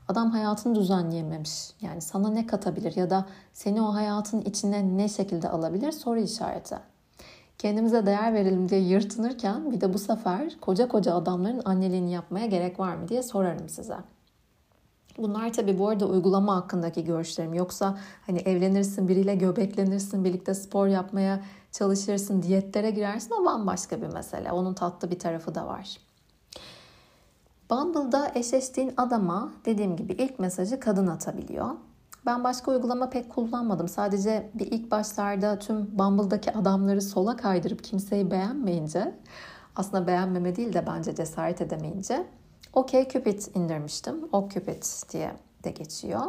Adam 0.08 0.30
hayatını 0.30 0.74
düzenleyememiş. 0.74 1.70
Yani 1.80 2.00
sana 2.00 2.28
ne 2.28 2.46
katabilir 2.46 2.96
ya 2.96 3.10
da 3.10 3.26
seni 3.52 3.82
o 3.82 3.94
hayatın 3.94 4.40
içine 4.40 4.96
ne 4.96 5.08
şekilde 5.08 5.48
alabilir 5.48 5.92
soru 5.92 6.20
işareti. 6.20 6.93
Kendimize 7.64 8.06
değer 8.06 8.34
verelim 8.34 8.68
diye 8.68 8.80
yırtınırken 8.80 9.72
bir 9.72 9.80
de 9.80 9.94
bu 9.94 9.98
sefer 9.98 10.60
koca 10.60 10.88
koca 10.88 11.14
adamların 11.14 11.62
anneliğini 11.64 12.12
yapmaya 12.12 12.46
gerek 12.46 12.80
var 12.80 12.96
mı 12.96 13.08
diye 13.08 13.22
sorarım 13.22 13.68
size. 13.68 13.96
Bunlar 15.18 15.52
tabii 15.52 15.78
bu 15.78 15.88
arada 15.88 16.06
uygulama 16.06 16.56
hakkındaki 16.56 17.04
görüşlerim. 17.04 17.54
Yoksa 17.54 17.98
hani 18.26 18.38
evlenirsin 18.38 19.08
biriyle 19.08 19.34
göbeklenirsin, 19.34 20.24
birlikte 20.24 20.54
spor 20.54 20.86
yapmaya 20.86 21.40
çalışırsın, 21.72 22.42
diyetlere 22.42 22.90
girersin 22.90 23.30
o 23.40 23.44
bambaşka 23.44 24.02
bir 24.02 24.12
mesele. 24.12 24.52
Onun 24.52 24.74
tatlı 24.74 25.10
bir 25.10 25.18
tarafı 25.18 25.54
da 25.54 25.66
var. 25.66 25.98
Bumble'da 27.70 28.32
eşleştiğin 28.34 28.94
adama 28.96 29.52
dediğim 29.64 29.96
gibi 29.96 30.12
ilk 30.12 30.38
mesajı 30.38 30.80
kadın 30.80 31.06
atabiliyor. 31.06 31.70
Ben 32.26 32.44
başka 32.44 32.70
uygulama 32.70 33.10
pek 33.10 33.30
kullanmadım. 33.30 33.88
Sadece 33.88 34.50
bir 34.54 34.66
ilk 34.66 34.90
başlarda 34.90 35.58
tüm 35.58 35.98
Bumble'daki 35.98 36.52
adamları 36.52 37.02
sola 37.02 37.36
kaydırıp 37.36 37.84
kimseyi 37.84 38.30
beğenmeyince 38.30 39.14
aslında 39.76 40.06
beğenmeme 40.06 40.56
değil 40.56 40.72
de 40.72 40.86
bence 40.86 41.14
cesaret 41.14 41.60
edemeyince 41.60 42.26
OK 42.72 43.08
Cupid 43.08 43.42
indirmiştim. 43.54 44.28
O 44.32 44.48
Cupid 44.48 44.82
diye 45.12 45.32
de 45.64 45.70
geçiyor. 45.70 46.20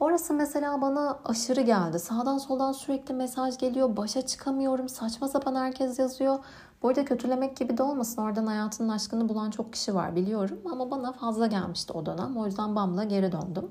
Orası 0.00 0.34
mesela 0.34 0.80
bana 0.80 1.18
aşırı 1.24 1.60
geldi. 1.60 1.98
Sağdan 1.98 2.38
soldan 2.38 2.72
sürekli 2.72 3.14
mesaj 3.14 3.58
geliyor. 3.58 3.96
Başa 3.96 4.26
çıkamıyorum. 4.26 4.88
Saçma 4.88 5.28
sapan 5.28 5.54
herkes 5.54 5.98
yazıyor. 5.98 6.38
Bu 6.82 6.88
arada 6.88 7.04
kötülemek 7.04 7.56
gibi 7.56 7.78
de 7.78 7.82
olmasın. 7.82 8.22
Oradan 8.22 8.46
hayatının 8.46 8.88
aşkını 8.88 9.28
bulan 9.28 9.50
çok 9.50 9.72
kişi 9.72 9.94
var 9.94 10.16
biliyorum. 10.16 10.58
Ama 10.72 10.90
bana 10.90 11.12
fazla 11.12 11.46
gelmişti 11.46 11.92
o 11.92 12.06
dönem. 12.06 12.36
O 12.36 12.46
yüzden 12.46 12.76
Bum'la 12.76 13.04
geri 13.04 13.32
döndüm. 13.32 13.70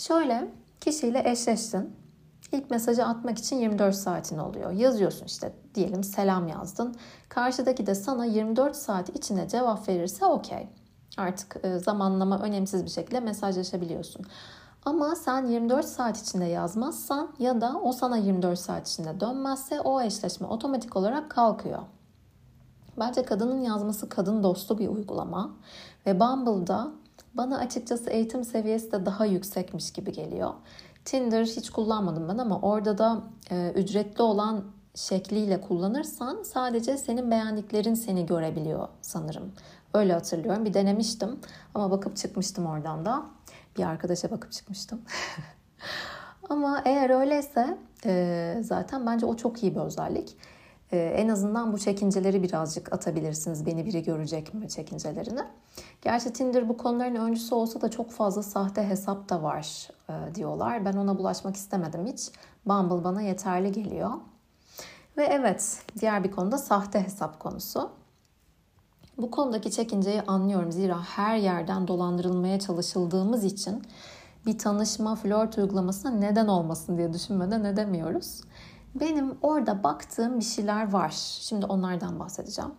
Şöyle 0.00 0.50
kişiyle 0.80 1.30
eşleştin. 1.30 1.96
İlk 2.52 2.70
mesajı 2.70 3.04
atmak 3.04 3.38
için 3.38 3.56
24 3.56 3.94
saatin 3.94 4.38
oluyor. 4.38 4.70
Yazıyorsun 4.70 5.26
işte 5.26 5.52
diyelim 5.74 6.04
selam 6.04 6.48
yazdın. 6.48 6.94
Karşıdaki 7.28 7.86
de 7.86 7.94
sana 7.94 8.24
24 8.24 8.76
saat 8.76 9.16
içinde 9.16 9.48
cevap 9.48 9.88
verirse 9.88 10.26
okey. 10.26 10.68
Artık 11.16 11.56
e, 11.62 11.78
zamanlama 11.78 12.38
önemsiz 12.38 12.84
bir 12.84 12.90
şekilde 12.90 13.20
mesajlaşabiliyorsun. 13.20 14.26
Ama 14.84 15.16
sen 15.16 15.46
24 15.46 15.86
saat 15.86 16.18
içinde 16.22 16.44
yazmazsan 16.44 17.34
ya 17.38 17.60
da 17.60 17.80
o 17.82 17.92
sana 17.92 18.16
24 18.16 18.58
saat 18.58 18.88
içinde 18.88 19.20
dönmezse 19.20 19.80
o 19.80 20.00
eşleşme 20.00 20.46
otomatik 20.46 20.96
olarak 20.96 21.30
kalkıyor. 21.30 21.82
Bence 22.98 23.22
kadının 23.22 23.60
yazması 23.60 24.08
kadın 24.08 24.42
dostu 24.42 24.78
bir 24.78 24.88
uygulama. 24.88 25.50
Ve 26.06 26.20
Bumble'da 26.20 26.90
bana 27.34 27.58
açıkçası 27.58 28.10
eğitim 28.10 28.44
seviyesi 28.44 28.92
de 28.92 29.06
daha 29.06 29.24
yüksekmiş 29.24 29.92
gibi 29.92 30.12
geliyor. 30.12 30.54
Tinder 31.04 31.44
hiç 31.44 31.70
kullanmadım 31.70 32.28
ben 32.28 32.38
ama 32.38 32.60
orada 32.60 32.98
da 32.98 33.22
e, 33.50 33.72
ücretli 33.76 34.22
olan 34.22 34.64
şekliyle 34.94 35.60
kullanırsan 35.60 36.42
sadece 36.42 36.96
senin 36.96 37.30
beğendiklerin 37.30 37.94
seni 37.94 38.26
görebiliyor 38.26 38.88
sanırım. 39.02 39.52
Öyle 39.94 40.12
hatırlıyorum. 40.12 40.64
Bir 40.64 40.74
denemiştim 40.74 41.38
ama 41.74 41.90
bakıp 41.90 42.16
çıkmıştım 42.16 42.66
oradan 42.66 43.04
da. 43.04 43.22
Bir 43.78 43.82
arkadaşa 43.82 44.30
bakıp 44.30 44.52
çıkmıştım. 44.52 45.02
ama 46.48 46.82
eğer 46.84 47.10
öyleyse 47.10 47.78
e, 48.04 48.56
zaten 48.60 49.06
bence 49.06 49.26
o 49.26 49.36
çok 49.36 49.62
iyi 49.62 49.74
bir 49.74 49.80
özellik. 49.80 50.36
E, 50.92 50.98
en 50.98 51.28
azından 51.28 51.72
bu 51.72 51.78
çekinceleri 51.78 52.42
birazcık 52.42 52.92
atabilirsiniz. 52.92 53.66
Beni 53.66 53.86
biri 53.86 54.02
görecek 54.02 54.54
mi 54.54 54.68
çekincelerini. 54.68 55.42
Gerçi 56.02 56.32
Tinder 56.32 56.68
bu 56.68 56.76
konuların 56.76 57.14
öncüsü 57.14 57.54
olsa 57.54 57.80
da 57.80 57.90
çok 57.90 58.10
fazla 58.10 58.42
sahte 58.42 58.88
hesap 58.88 59.28
da 59.28 59.42
var 59.42 59.88
e, 60.08 60.34
diyorlar. 60.34 60.84
Ben 60.84 60.92
ona 60.92 61.18
bulaşmak 61.18 61.56
istemedim 61.56 62.06
hiç. 62.06 62.30
Bumble 62.66 63.04
bana 63.04 63.22
yeterli 63.22 63.72
geliyor. 63.72 64.10
Ve 65.16 65.24
evet 65.24 65.82
diğer 66.00 66.24
bir 66.24 66.30
konuda 66.30 66.58
sahte 66.58 67.04
hesap 67.04 67.40
konusu. 67.40 67.90
Bu 69.18 69.30
konudaki 69.30 69.70
çekinceyi 69.70 70.22
anlıyorum 70.22 70.72
zira 70.72 71.02
her 71.02 71.36
yerden 71.36 71.88
dolandırılmaya 71.88 72.60
çalışıldığımız 72.60 73.44
için 73.44 73.82
bir 74.46 74.58
tanışma, 74.58 75.16
flört 75.16 75.58
uygulamasına 75.58 76.10
neden 76.10 76.46
olmasın 76.46 76.98
diye 76.98 77.12
düşünmeden 77.12 77.64
edemiyoruz. 77.64 78.40
Benim 78.94 79.38
orada 79.42 79.84
baktığım 79.84 80.38
bir 80.38 80.44
şeyler 80.44 80.92
var. 80.92 81.10
Şimdi 81.40 81.66
onlardan 81.66 82.18
bahsedeceğim. 82.18 82.70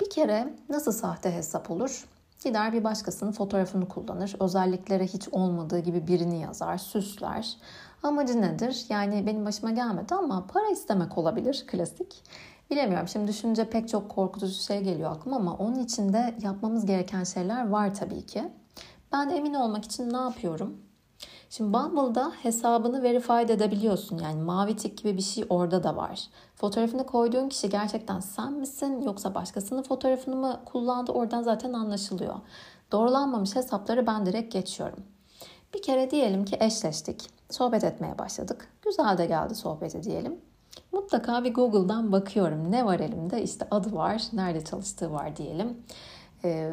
Bir 0.00 0.10
kere 0.10 0.54
nasıl 0.68 0.92
sahte 0.92 1.34
hesap 1.34 1.70
olur? 1.70 2.04
Gider 2.44 2.72
bir 2.72 2.84
başkasının 2.84 3.32
fotoğrafını 3.32 3.88
kullanır. 3.88 4.36
Özelliklere 4.40 5.06
hiç 5.06 5.28
olmadığı 5.32 5.78
gibi 5.78 6.06
birini 6.06 6.40
yazar, 6.40 6.78
süsler. 6.78 7.56
Amacı 8.02 8.42
nedir? 8.42 8.86
Yani 8.88 9.26
benim 9.26 9.46
başıma 9.46 9.70
gelmedi 9.70 10.14
ama 10.14 10.46
para 10.46 10.68
istemek 10.68 11.18
olabilir 11.18 11.64
klasik. 11.66 12.22
Bilemiyorum 12.70 13.08
şimdi 13.08 13.28
düşünce 13.28 13.70
pek 13.70 13.88
çok 13.88 14.08
korkutucu 14.08 14.60
şey 14.60 14.80
geliyor 14.80 15.10
aklıma 15.10 15.36
ama 15.36 15.54
onun 15.56 15.78
içinde 15.78 16.34
yapmamız 16.42 16.86
gereken 16.86 17.24
şeyler 17.24 17.68
var 17.68 17.94
tabii 17.94 18.26
ki. 18.26 18.52
Ben 19.12 19.28
emin 19.28 19.54
olmak 19.54 19.84
için 19.84 20.12
ne 20.12 20.16
yapıyorum? 20.16 20.85
Şimdi 21.50 21.72
Bumble'da 21.72 22.32
hesabını 22.42 23.02
verified 23.02 23.48
edebiliyorsun. 23.48 24.18
Yani 24.18 24.42
mavi 24.42 24.76
tik 24.76 24.98
gibi 24.98 25.16
bir 25.16 25.22
şey 25.22 25.44
orada 25.48 25.82
da 25.82 25.96
var. 25.96 26.26
Fotoğrafını 26.54 27.06
koyduğun 27.06 27.48
kişi 27.48 27.70
gerçekten 27.70 28.20
sen 28.20 28.52
misin 28.52 29.02
yoksa 29.02 29.34
başkasının 29.34 29.82
fotoğrafını 29.82 30.36
mı 30.36 30.60
kullandı 30.64 31.12
oradan 31.12 31.42
zaten 31.42 31.72
anlaşılıyor. 31.72 32.34
Doğrulanmamış 32.92 33.56
hesapları 33.56 34.06
ben 34.06 34.26
direkt 34.26 34.52
geçiyorum. 34.52 34.98
Bir 35.74 35.82
kere 35.82 36.10
diyelim 36.10 36.44
ki 36.44 36.56
eşleştik. 36.60 37.30
Sohbet 37.50 37.84
etmeye 37.84 38.18
başladık. 38.18 38.68
Güzel 38.82 39.18
de 39.18 39.26
geldi 39.26 39.54
sohbeti 39.54 40.02
diyelim. 40.02 40.40
Mutlaka 40.92 41.44
bir 41.44 41.54
Google'dan 41.54 42.12
bakıyorum. 42.12 42.72
Ne 42.72 42.86
var 42.86 43.00
elimde? 43.00 43.42
İşte 43.42 43.66
adı 43.70 43.94
var, 43.94 44.22
nerede 44.32 44.64
çalıştığı 44.64 45.12
var 45.12 45.36
diyelim. 45.36 45.76
Ee, 46.46 46.72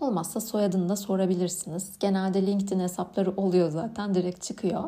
olmazsa 0.00 0.40
soyadını 0.40 0.88
da 0.88 0.96
sorabilirsiniz. 0.96 1.98
Genelde 2.00 2.46
LinkedIn 2.46 2.80
hesapları 2.80 3.30
oluyor 3.36 3.70
zaten 3.70 4.14
direkt 4.14 4.42
çıkıyor. 4.42 4.84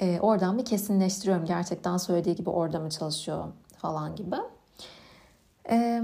Ee, 0.00 0.20
oradan 0.20 0.58
bir 0.58 0.64
kesinleştiriyorum 0.64 1.44
gerçekten 1.44 1.96
söylediği 1.96 2.36
gibi 2.36 2.50
orada 2.50 2.78
mı 2.78 2.90
çalışıyor 2.90 3.44
falan 3.76 4.16
gibi. 4.16 4.36
Ee, 5.70 6.02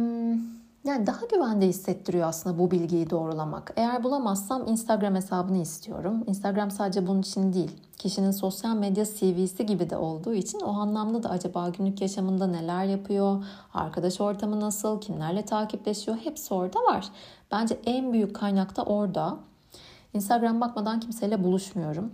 yani 0.87 1.07
daha 1.07 1.27
güvende 1.27 1.67
hissettiriyor 1.67 2.29
aslında 2.29 2.59
bu 2.59 2.71
bilgiyi 2.71 3.11
doğrulamak. 3.11 3.73
Eğer 3.77 4.05
bulamazsam 4.05 4.67
Instagram 4.69 5.15
hesabını 5.15 5.59
istiyorum. 5.59 6.25
Instagram 6.27 6.71
sadece 6.71 7.07
bunun 7.07 7.23
için 7.23 7.53
değil. 7.53 7.71
Kişinin 7.99 8.31
sosyal 8.31 8.77
medya 8.77 9.05
CV'si 9.05 9.67
gibi 9.67 9.91
de 9.91 9.97
olduğu 9.97 10.35
için 10.35 10.61
o 10.61 10.71
anlamda 10.71 11.23
da 11.23 11.31
acaba 11.31 11.69
günlük 11.69 12.01
yaşamında 12.01 12.47
neler 12.47 12.85
yapıyor, 12.85 13.45
arkadaş 13.75 14.21
ortamı 14.21 14.61
nasıl, 14.61 15.01
kimlerle 15.01 15.45
takipleşiyor 15.45 16.17
hepsi 16.17 16.55
orada 16.55 16.79
var. 16.79 17.09
Bence 17.51 17.79
en 17.87 18.13
büyük 18.13 18.37
kaynak 18.37 18.77
da 18.77 18.83
orada. 18.83 19.37
Instagram 20.15 20.61
bakmadan 20.61 21.01
kimseyle 21.01 21.45
buluşmuyorum. 21.45 22.13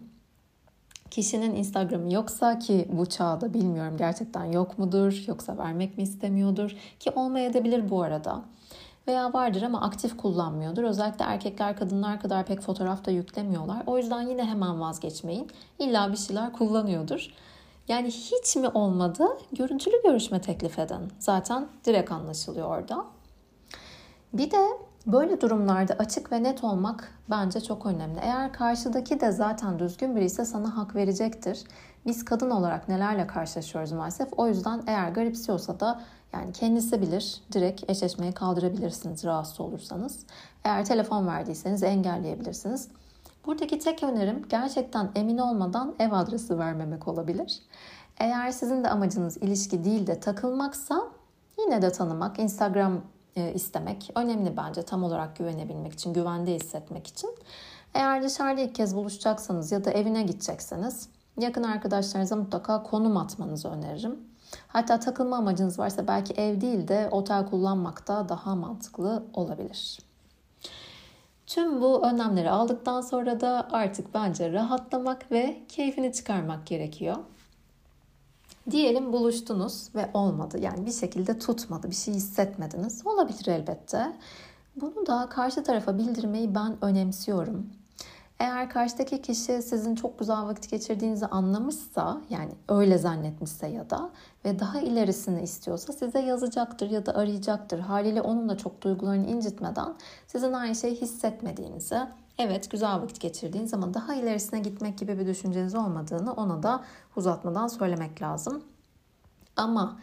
Kişinin 1.11 1.55
Instagram'ı 1.55 2.12
yoksa 2.12 2.59
ki 2.59 2.88
bu 2.93 3.07
çağda 3.07 3.55
bilmiyorum 3.55 3.97
gerçekten 3.99 4.45
yok 4.45 4.78
mudur 4.78 5.25
yoksa 5.26 5.58
vermek 5.58 5.99
mi 5.99 6.02
istemiyordur 6.02 6.76
ki 7.00 7.11
olmayabilir 7.11 7.91
bu 7.91 8.02
arada 8.02 8.43
veya 9.06 9.32
vardır 9.32 9.62
ama 9.62 9.80
aktif 9.80 10.17
kullanmıyordur. 10.17 10.84
Özellikle 10.84 11.25
erkekler 11.25 11.76
kadınlar 11.76 12.21
kadar 12.21 12.47
pek 12.47 12.60
fotoğraf 12.60 13.04
da 13.04 13.10
yüklemiyorlar. 13.10 13.82
O 13.86 13.99
yüzden 13.99 14.23
yine 14.23 14.45
hemen 14.45 14.80
vazgeçmeyin. 14.80 15.49
İlla 15.78 16.12
bir 16.12 16.17
şeyler 16.17 16.52
kullanıyordur. 16.52 17.28
Yani 17.88 18.08
hiç 18.08 18.56
mi 18.56 18.69
olmadı? 18.69 19.25
Görüntülü 19.52 20.02
görüşme 20.04 20.41
teklif 20.41 20.78
edin. 20.78 21.12
Zaten 21.19 21.69
direkt 21.84 22.12
anlaşılıyor 22.12 22.69
orada. 22.69 23.04
Bir 24.32 24.50
de 24.50 24.67
böyle 25.06 25.41
durumlarda 25.41 25.95
açık 25.95 26.32
ve 26.32 26.43
net 26.43 26.65
olmak 26.65 27.19
bence 27.30 27.60
çok 27.60 27.86
önemli. 27.86 28.19
Eğer 28.23 28.52
karşıdaki 28.52 29.21
de 29.21 29.32
zaten 29.32 29.78
düzgün 29.78 30.17
biri 30.17 30.25
ise 30.25 30.45
sana 30.45 30.76
hak 30.76 30.95
verecektir. 30.95 31.65
Biz 32.06 32.25
kadın 32.25 32.50
olarak 32.50 32.88
nelerle 32.88 33.26
karşılaşıyoruz 33.26 33.93
maalesef. 33.93 34.28
O 34.36 34.47
yüzden 34.49 34.82
eğer 34.86 35.08
garipsiyorsa 35.08 35.80
da 35.80 36.00
yani 36.32 36.52
kendisi 36.52 37.02
bilir. 37.02 37.40
Direkt 37.52 37.90
eşleşmeyi 37.90 38.32
kaldırabilirsiniz 38.32 39.25
rahatsız 39.25 39.60
olursanız. 39.60 40.18
Eğer 40.64 40.84
telefon 40.84 41.26
verdiyseniz 41.26 41.82
engelleyebilirsiniz. 41.82 42.88
Buradaki 43.47 43.78
tek 43.78 44.02
önerim 44.02 44.47
gerçekten 44.49 45.10
emin 45.14 45.38
olmadan 45.38 45.95
ev 45.99 46.12
adresi 46.12 46.58
vermemek 46.58 47.08
olabilir. 47.08 47.62
Eğer 48.18 48.50
sizin 48.50 48.84
de 48.84 48.88
amacınız 48.88 49.36
ilişki 49.36 49.84
değil 49.84 50.06
de 50.06 50.21
takılmaksa 50.21 51.02
yine 51.58 51.82
de 51.82 51.92
tanımak, 51.92 52.38
Instagram 52.38 53.00
e, 53.36 53.52
istemek 53.52 54.10
önemli 54.14 54.56
bence 54.56 54.82
tam 54.82 55.04
olarak 55.04 55.36
güvenebilmek 55.36 55.92
için, 55.92 56.14
güvende 56.14 56.54
hissetmek 56.54 57.06
için. 57.06 57.30
Eğer 57.95 58.23
dışarıda 58.23 58.60
ilk 58.60 58.75
kez 58.75 58.97
buluşacaksanız 58.97 59.73
ya 59.73 59.84
da 59.84 59.90
evine 59.90 60.23
gidecekseniz 60.23 61.08
yakın 61.40 61.62
arkadaşlarınıza 61.62 62.36
mutlaka 62.36 62.82
konum 62.82 63.16
atmanızı 63.16 63.68
öneririm. 63.68 64.31
Hatta 64.69 65.00
takılma 65.00 65.36
amacınız 65.36 65.78
varsa 65.78 66.08
belki 66.08 66.34
ev 66.34 66.60
değil 66.60 66.88
de 66.88 67.08
otel 67.10 67.47
kullanmak 67.47 68.08
da 68.08 68.28
daha 68.28 68.54
mantıklı 68.54 69.23
olabilir. 69.32 69.99
Tüm 71.47 71.80
bu 71.80 72.06
önlemleri 72.06 72.50
aldıktan 72.50 73.00
sonra 73.00 73.41
da 73.41 73.69
artık 73.73 74.15
bence 74.15 74.52
rahatlamak 74.52 75.32
ve 75.32 75.62
keyfini 75.69 76.12
çıkarmak 76.12 76.67
gerekiyor. 76.67 77.17
Diyelim 78.71 79.12
buluştunuz 79.12 79.88
ve 79.95 80.10
olmadı. 80.15 80.58
Yani 80.60 80.86
bir 80.86 80.93
şekilde 80.93 81.38
tutmadı, 81.38 81.91
bir 81.91 81.95
şey 81.95 82.15
hissetmediniz. 82.15 83.06
Olabilir 83.06 83.47
elbette. 83.47 84.12
Bunu 84.76 85.06
da 85.06 85.28
karşı 85.30 85.65
tarafa 85.65 85.99
bildirmeyi 85.99 86.54
ben 86.54 86.84
önemsiyorum. 86.84 87.81
Eğer 88.43 88.71
karşıdaki 88.71 89.23
kişi 89.23 89.63
sizin 89.63 89.95
çok 89.95 90.19
güzel 90.19 90.43
vakit 90.43 90.71
geçirdiğinizi 90.71 91.26
anlamışsa 91.26 92.21
yani 92.31 92.52
öyle 92.69 92.99
zannetmişse 92.99 93.67
ya 93.67 93.91
da 93.91 94.11
ve 94.45 94.59
daha 94.59 94.81
ilerisini 94.81 95.43
istiyorsa 95.43 95.93
size 95.93 96.19
yazacaktır 96.19 96.91
ya 96.91 97.07
da 97.07 97.15
arayacaktır. 97.15 97.78
Haliyle 97.78 98.23
onun 98.23 98.49
da 98.49 98.57
çok 98.57 98.83
duygularını 98.83 99.26
incitmeden 99.26 99.95
sizin 100.26 100.52
aynı 100.52 100.75
şeyi 100.75 100.97
hissetmediğinizi 100.97 101.99
Evet 102.39 102.71
güzel 102.71 103.00
vakit 103.00 103.21
geçirdiğiniz 103.21 103.75
ama 103.75 103.95
daha 103.95 104.15
ilerisine 104.15 104.61
gitmek 104.61 104.99
gibi 104.99 105.19
bir 105.19 105.26
düşünceniz 105.26 105.75
olmadığını 105.75 106.33
ona 106.33 106.63
da 106.63 106.85
uzatmadan 107.17 107.67
söylemek 107.67 108.23
lazım. 108.23 108.65
Ama 109.57 110.00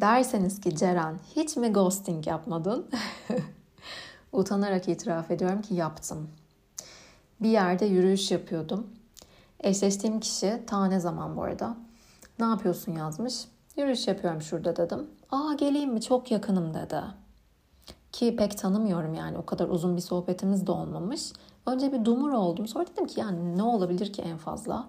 derseniz 0.00 0.60
ki 0.60 0.76
Ceren 0.76 1.18
hiç 1.36 1.56
mi 1.56 1.72
ghosting 1.72 2.26
yapmadın? 2.26 2.86
Utanarak 4.32 4.88
itiraf 4.88 5.30
ediyorum 5.30 5.62
ki 5.62 5.74
yaptım 5.74 6.28
bir 7.42 7.48
yerde 7.48 7.86
yürüyüş 7.86 8.30
yapıyordum. 8.30 8.86
Eşleştiğim 9.60 10.20
kişi 10.20 10.62
ta 10.66 10.86
ne 10.86 11.00
zaman 11.00 11.36
bu 11.36 11.42
arada. 11.42 11.76
Ne 12.38 12.44
yapıyorsun 12.44 12.92
yazmış. 12.92 13.44
Yürüyüş 13.76 14.08
yapıyorum 14.08 14.42
şurada 14.42 14.76
dedim. 14.76 15.10
Aa 15.30 15.54
geleyim 15.54 15.92
mi 15.92 16.00
çok 16.00 16.30
yakınım 16.30 16.74
dedi. 16.74 17.00
Ki 18.12 18.36
pek 18.36 18.58
tanımıyorum 18.58 19.14
yani 19.14 19.38
o 19.38 19.46
kadar 19.46 19.68
uzun 19.68 19.96
bir 19.96 20.02
sohbetimiz 20.02 20.66
de 20.66 20.72
olmamış. 20.72 21.32
Önce 21.66 21.92
bir 21.92 22.04
dumur 22.04 22.32
oldum. 22.32 22.68
Sonra 22.68 22.86
dedim 22.86 23.06
ki 23.06 23.20
yani 23.20 23.58
ne 23.58 23.62
olabilir 23.62 24.12
ki 24.12 24.22
en 24.22 24.38
fazla. 24.38 24.88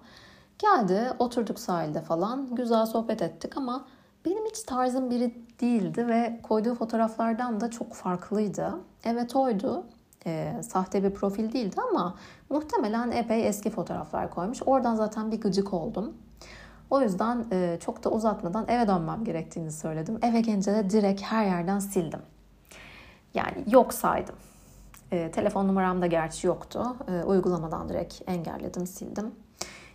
Geldi 0.58 1.12
oturduk 1.18 1.60
sahilde 1.60 2.00
falan. 2.00 2.54
Güzel 2.54 2.86
sohbet 2.86 3.22
ettik 3.22 3.56
ama 3.56 3.84
benim 4.24 4.46
hiç 4.46 4.62
tarzım 4.62 5.10
biri 5.10 5.34
değildi 5.60 6.08
ve 6.08 6.40
koyduğu 6.42 6.74
fotoğraflardan 6.74 7.60
da 7.60 7.70
çok 7.70 7.94
farklıydı. 7.94 8.74
Evet 9.04 9.36
oydu 9.36 9.84
e, 10.26 10.62
sahte 10.62 11.04
bir 11.04 11.10
profil 11.10 11.52
değildi 11.52 11.76
ama 11.90 12.14
muhtemelen 12.50 13.10
epey 13.10 13.48
eski 13.48 13.70
fotoğraflar 13.70 14.30
koymuş. 14.30 14.62
Oradan 14.66 14.94
zaten 14.94 15.32
bir 15.32 15.40
gıcık 15.40 15.74
oldum. 15.74 16.12
O 16.90 17.00
yüzden 17.00 17.46
e, 17.52 17.78
çok 17.80 18.04
da 18.04 18.10
uzatmadan 18.10 18.64
eve 18.68 18.88
dönmem 18.88 19.24
gerektiğini 19.24 19.72
söyledim. 19.72 20.18
Eve 20.22 20.40
gelince 20.40 20.74
de 20.74 20.90
direkt 20.90 21.22
her 21.22 21.44
yerden 21.44 21.78
sildim. 21.78 22.20
Yani 23.34 23.64
yok 23.70 23.94
saydım. 23.94 24.34
E, 25.12 25.30
telefon 25.30 25.68
numaram 25.68 26.02
da 26.02 26.06
gerçi 26.06 26.46
yoktu. 26.46 26.96
E, 27.08 27.24
uygulamadan 27.24 27.88
direkt 27.88 28.22
engelledim, 28.26 28.86
sildim. 28.86 29.43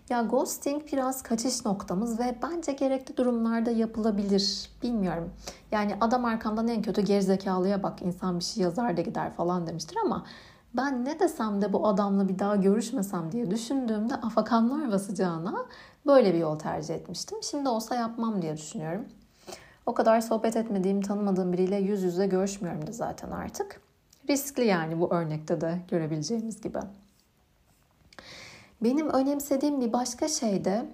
Ya 0.10 0.22
ghosting 0.22 0.91
biraz 0.91 1.24
kaçış 1.24 1.65
noktamız 1.65 2.19
ve 2.19 2.36
bence 2.43 2.72
gerekli 2.72 3.17
durumlarda 3.17 3.72
yapılabilir. 3.72 4.69
Bilmiyorum. 4.84 5.30
Yani 5.72 5.95
adam 6.02 6.26
arkamdan 6.26 6.67
en 6.67 6.82
kötü 6.82 7.02
gerizekalıya 7.02 7.84
bak 7.84 8.02
insan 8.02 8.39
bir 8.39 8.43
şey 8.43 8.63
yazar 8.63 8.98
da 8.98 9.02
gider 9.02 9.34
falan 9.34 9.67
demiştir 9.67 9.98
ama 10.06 10.26
ben 10.74 11.06
ne 11.06 11.19
desem 11.19 11.62
de 11.62 11.74
bu 11.74 11.88
adamla 11.88 12.28
bir 12.28 12.39
daha 12.39 12.56
görüşmesem 12.56 13.32
diye 13.32 13.52
düşündüğümde 13.52 14.15
afakanlar 14.15 14.91
basacağına 14.91 15.65
böyle 16.06 16.34
bir 16.34 16.39
yol 16.39 16.60
tercih 16.60 16.95
etmiştim. 16.95 17.38
Şimdi 17.43 17.69
olsa 17.69 17.95
yapmam 17.95 18.41
diye 18.41 18.58
düşünüyorum. 18.58 19.06
O 19.86 19.93
kadar 19.93 20.22
sohbet 20.22 20.56
etmediğim, 20.56 21.02
tanımadığım 21.02 21.54
biriyle 21.54 21.76
yüz 21.76 22.04
yüze 22.04 22.28
görüşmüyorum 22.28 22.88
da 22.88 22.91
zaten 22.91 23.32
artık. 23.32 23.82
Riskli 24.30 24.65
yani 24.65 25.00
bu 25.00 25.13
örnekte 25.13 25.62
de 25.62 25.78
görebileceğimiz 25.88 26.62
gibi. 26.62 26.80
Benim 28.81 29.09
önemsediğim 29.09 29.81
bir 29.81 29.93
başka 29.93 30.27
şey 30.27 30.65
de 30.65 30.85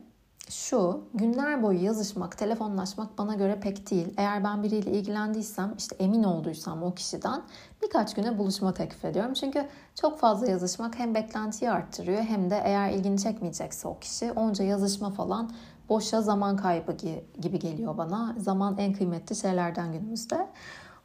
şu, 0.50 1.04
günler 1.14 1.64
boyu 1.64 1.84
yazışmak, 1.84 2.38
telefonlaşmak 2.38 3.18
bana 3.18 3.36
göre 3.36 3.60
pek 3.60 3.92
değil. 3.92 4.14
Eğer 4.18 4.44
ben 4.44 4.64
biriyle 4.64 4.92
ilgilendiysem, 4.92 5.74
işte 5.78 5.96
emin 6.00 6.24
olduysam 6.24 6.84
o 6.84 6.94
kişiden 6.94 7.42
birkaç 7.84 8.14
güne 8.14 8.38
buluşma 8.38 8.74
teklif 8.74 9.06
ediyorum. 9.06 9.34
Çünkü 9.34 9.68
çok 10.02 10.20
fazla 10.20 10.48
yazışmak 10.48 11.00
hem 11.00 11.16
beklentiyi 11.16 11.72
arttırıyor 11.72 12.22
hem 12.22 12.50
de 12.50 12.62
eğer 12.64 12.92
ilgini 12.92 13.20
çekmeyecekse 13.20 13.88
o 13.88 14.00
kişi 14.00 14.32
onca 14.32 14.66
yazışma 14.66 15.12
falan 15.12 15.52
boşa 15.90 16.22
zaman 16.22 16.58
kaybı 16.58 16.96
gibi 17.42 17.60
geliyor 17.60 17.98
bana. 17.98 18.36
Zaman 18.38 18.78
en 18.78 18.94
kıymetli 18.94 19.36
şeylerden 19.36 19.92
günümüzde. 19.92 20.48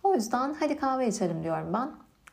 O 0.02 0.14
yüzden 0.14 0.56
hadi 0.60 0.76
kahve 0.76 1.08
içelim 1.08 1.42
diyorum 1.42 1.72
ben. 1.72 1.90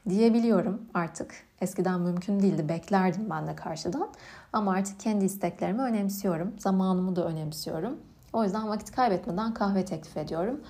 Diyebiliyorum 0.10 0.82
artık. 0.94 1.36
Eskiden 1.62 2.02
mümkün 2.02 2.40
değildi. 2.40 2.70
Beklerdim 2.70 3.30
ben 3.30 3.48
de 3.48 3.56
karşıdan. 3.56 4.10
Ama 4.54 4.74
artık 4.74 5.00
kendi 5.00 5.26
isteklerimi 5.26 5.82
önemsiyorum. 5.82 6.54
Zamanımı 6.58 7.16
da 7.16 7.26
önemsiyorum. 7.26 7.98
O 8.34 8.44
yüzden 8.44 8.70
vakit 8.70 8.92
kaybetmeden 8.92 9.54
kahve 9.54 9.86
teklif 9.86 10.18
ediyorum. 10.18 10.62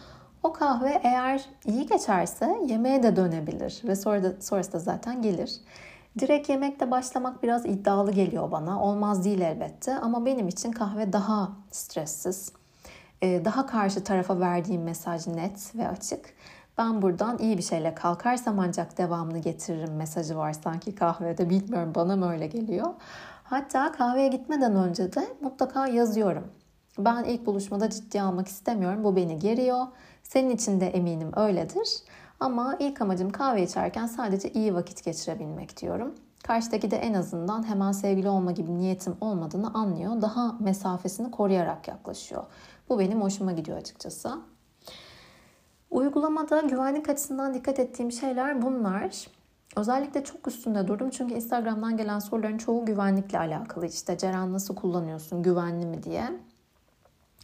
O 0.44 0.54
kahve 0.54 1.02
eğer 1.04 1.46
iyi 1.66 1.88
geçerse 1.88 2.58
yemeğe 2.68 3.04
de 3.04 3.16
dönebilir 3.16 3.82
ve 3.84 3.96
sonra 3.96 4.24
da, 4.24 4.42
sonrası 4.42 4.74
da 4.74 4.80
zaten 4.80 5.22
gelir. 5.22 5.60
Direkt 6.20 6.50
yemekte 6.50 6.92
başlamak 6.92 7.44
biraz 7.44 7.66
iddialı 7.66 8.12
geliyor 8.12 8.52
bana. 8.52 8.84
Olmaz 8.84 9.26
değil 9.26 9.42
elbette 9.42 9.96
ama 10.00 10.26
benim 10.26 10.48
için 10.48 10.72
kahve 10.72 11.14
daha 11.14 11.52
stressiz. 11.72 12.52
Ee, 13.22 13.46
daha 13.46 13.66
karşı 13.66 14.04
tarafa 14.04 14.40
verdiğim 14.40 14.84
mesaj 14.84 15.28
net 15.28 15.76
ve 15.76 15.88
açık. 15.88 16.34
Ben 16.78 17.02
buradan 17.02 17.38
iyi 17.38 17.58
bir 17.58 17.64
şeyle 17.64 17.96
kalkarsam 17.96 18.60
ancak 18.60 18.98
devamını 18.98 19.38
getiririm 19.40 19.96
mesajı 19.96 20.38
var 20.38 20.54
sanki 20.54 20.96
kahvede. 20.96 21.50
Bilmiyorum 21.50 21.92
bana 21.96 22.16
mı 22.16 22.32
öyle 22.32 22.48
geliyor. 22.48 22.88
Hatta 23.50 23.92
kahveye 23.92 24.28
gitmeden 24.28 24.76
önce 24.76 25.14
de 25.14 25.28
mutlaka 25.42 25.88
yazıyorum. 25.88 26.48
Ben 26.98 27.24
ilk 27.24 27.46
buluşmada 27.46 27.90
ciddiye 27.90 28.24
almak 28.24 28.48
istemiyorum. 28.48 29.04
Bu 29.04 29.16
beni 29.16 29.40
geriyor. 29.40 29.86
Senin 30.24 30.50
için 30.50 30.82
de 30.82 30.88
eminim 30.88 31.32
öyledir. 31.36 31.88
Ama 32.40 32.76
ilk 32.80 33.02
amacım 33.02 33.30
kahve 33.30 33.64
içerken 33.64 34.06
sadece 34.08 34.50
iyi 34.52 34.76
vakit 34.76 35.04
geçirebilmek 35.04 35.82
diyorum. 35.82 36.16
Karşıdaki 36.44 36.92
de 36.92 36.98
en 36.98 37.14
azından 37.14 37.68
hemen 37.70 37.92
sevgili 37.92 38.30
olma 38.30 38.52
gibi 38.52 38.78
niyetim 38.78 39.16
olmadığını 39.22 39.74
anlıyor. 39.74 40.22
Daha 40.22 40.56
mesafesini 40.60 41.32
koruyarak 41.32 41.88
yaklaşıyor. 41.88 42.44
Bu 42.90 43.00
benim 43.00 43.22
hoşuma 43.22 43.52
gidiyor 43.52 43.78
açıkçası. 43.78 44.38
Uygulamada 45.92 46.62
güvenlik 46.62 47.10
açısından 47.10 47.54
dikkat 47.54 47.80
ettiğim 47.80 48.12
şeyler 48.12 48.62
bunlar. 48.62 49.37
Özellikle 49.78 50.24
çok 50.24 50.48
üstünde 50.48 50.88
durdum 50.88 51.10
çünkü 51.10 51.34
Instagram'dan 51.34 51.98
gelen 51.98 52.20
soruların 52.20 52.58
çoğu 52.58 52.86
güvenlikle 52.86 53.40
alakalı. 53.40 53.86
İşte 53.86 54.18
Ceren 54.18 54.54
nasıl 54.54 54.76
kullanıyorsun, 54.76 55.44
güvenli 55.44 55.86
mi 55.86 56.04
diye. 56.04 56.24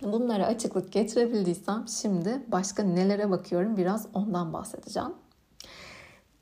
Bunlara 0.01 0.45
açıklık 0.45 0.91
getirebildiysem 0.91 1.87
şimdi 1.87 2.43
başka 2.47 2.83
nelere 2.83 3.31
bakıyorum 3.31 3.77
biraz 3.77 4.07
ondan 4.13 4.53
bahsedeceğim. 4.53 5.13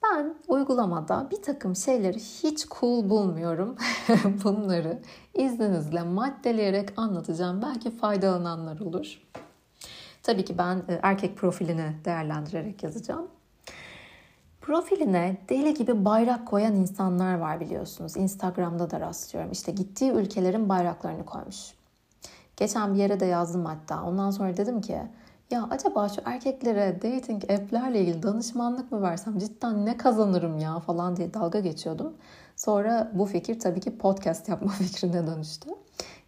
Ben 0.04 0.36
uygulamada 0.48 1.28
bir 1.32 1.42
takım 1.42 1.76
şeyleri 1.76 2.20
hiç 2.20 2.68
cool 2.68 3.10
bulmuyorum. 3.10 3.76
Bunları 4.44 5.00
izninizle 5.34 6.04
maddeleyerek 6.04 6.90
anlatacağım. 6.98 7.62
Belki 7.62 7.98
faydalananlar 7.98 8.80
olur. 8.80 9.22
Tabii 10.24 10.46
ki 10.46 10.58
ben 10.58 10.78
e, 10.78 11.00
erkek 11.04 11.38
profilini 11.38 11.96
değerlendirerek 12.06 12.84
yazacağım. 12.84 13.28
Profiline 14.62 15.38
deli 15.50 15.74
gibi 15.74 16.06
bayrak 16.06 16.48
koyan 16.48 16.76
insanlar 16.76 17.38
var 17.38 17.60
biliyorsunuz. 17.60 18.18
Instagram'da 18.18 18.92
da 18.92 19.00
rastlıyorum. 19.00 19.52
İşte 19.52 19.72
gittiği 19.72 20.12
ülkelerin 20.12 20.70
bayraklarını 20.70 21.26
koymuş. 21.26 21.74
Geçen 22.58 22.94
bir 22.94 23.00
yere 23.00 23.20
de 23.20 23.26
yazdım 23.26 23.66
hatta. 23.66 24.04
Ondan 24.04 24.32
sonra 24.32 24.58
dedim 24.58 24.82
ki 24.82 24.98
ya 25.52 25.68
acaba 25.70 26.10
şu 26.10 26.22
erkeklere 26.26 26.96
dating 26.96 27.44
app'lerle 27.52 28.02
ilgili 28.02 28.24
danışmanlık 28.24 28.92
mı 28.92 29.02
versem 29.02 29.40
cidden 29.40 29.86
ne 29.86 29.98
kazanırım 29.98 30.60
ya 30.60 30.80
falan 30.80 31.16
diye 31.16 31.34
dalga 31.34 31.60
geçiyordum. 31.60 32.14
Sonra 32.56 33.12
bu 33.14 33.26
fikir 33.26 33.60
tabii 33.60 33.80
ki 33.80 33.98
podcast 33.98 34.50
yapma 34.50 34.72
fikrine 34.72 35.28
dönüştü. 35.28 35.70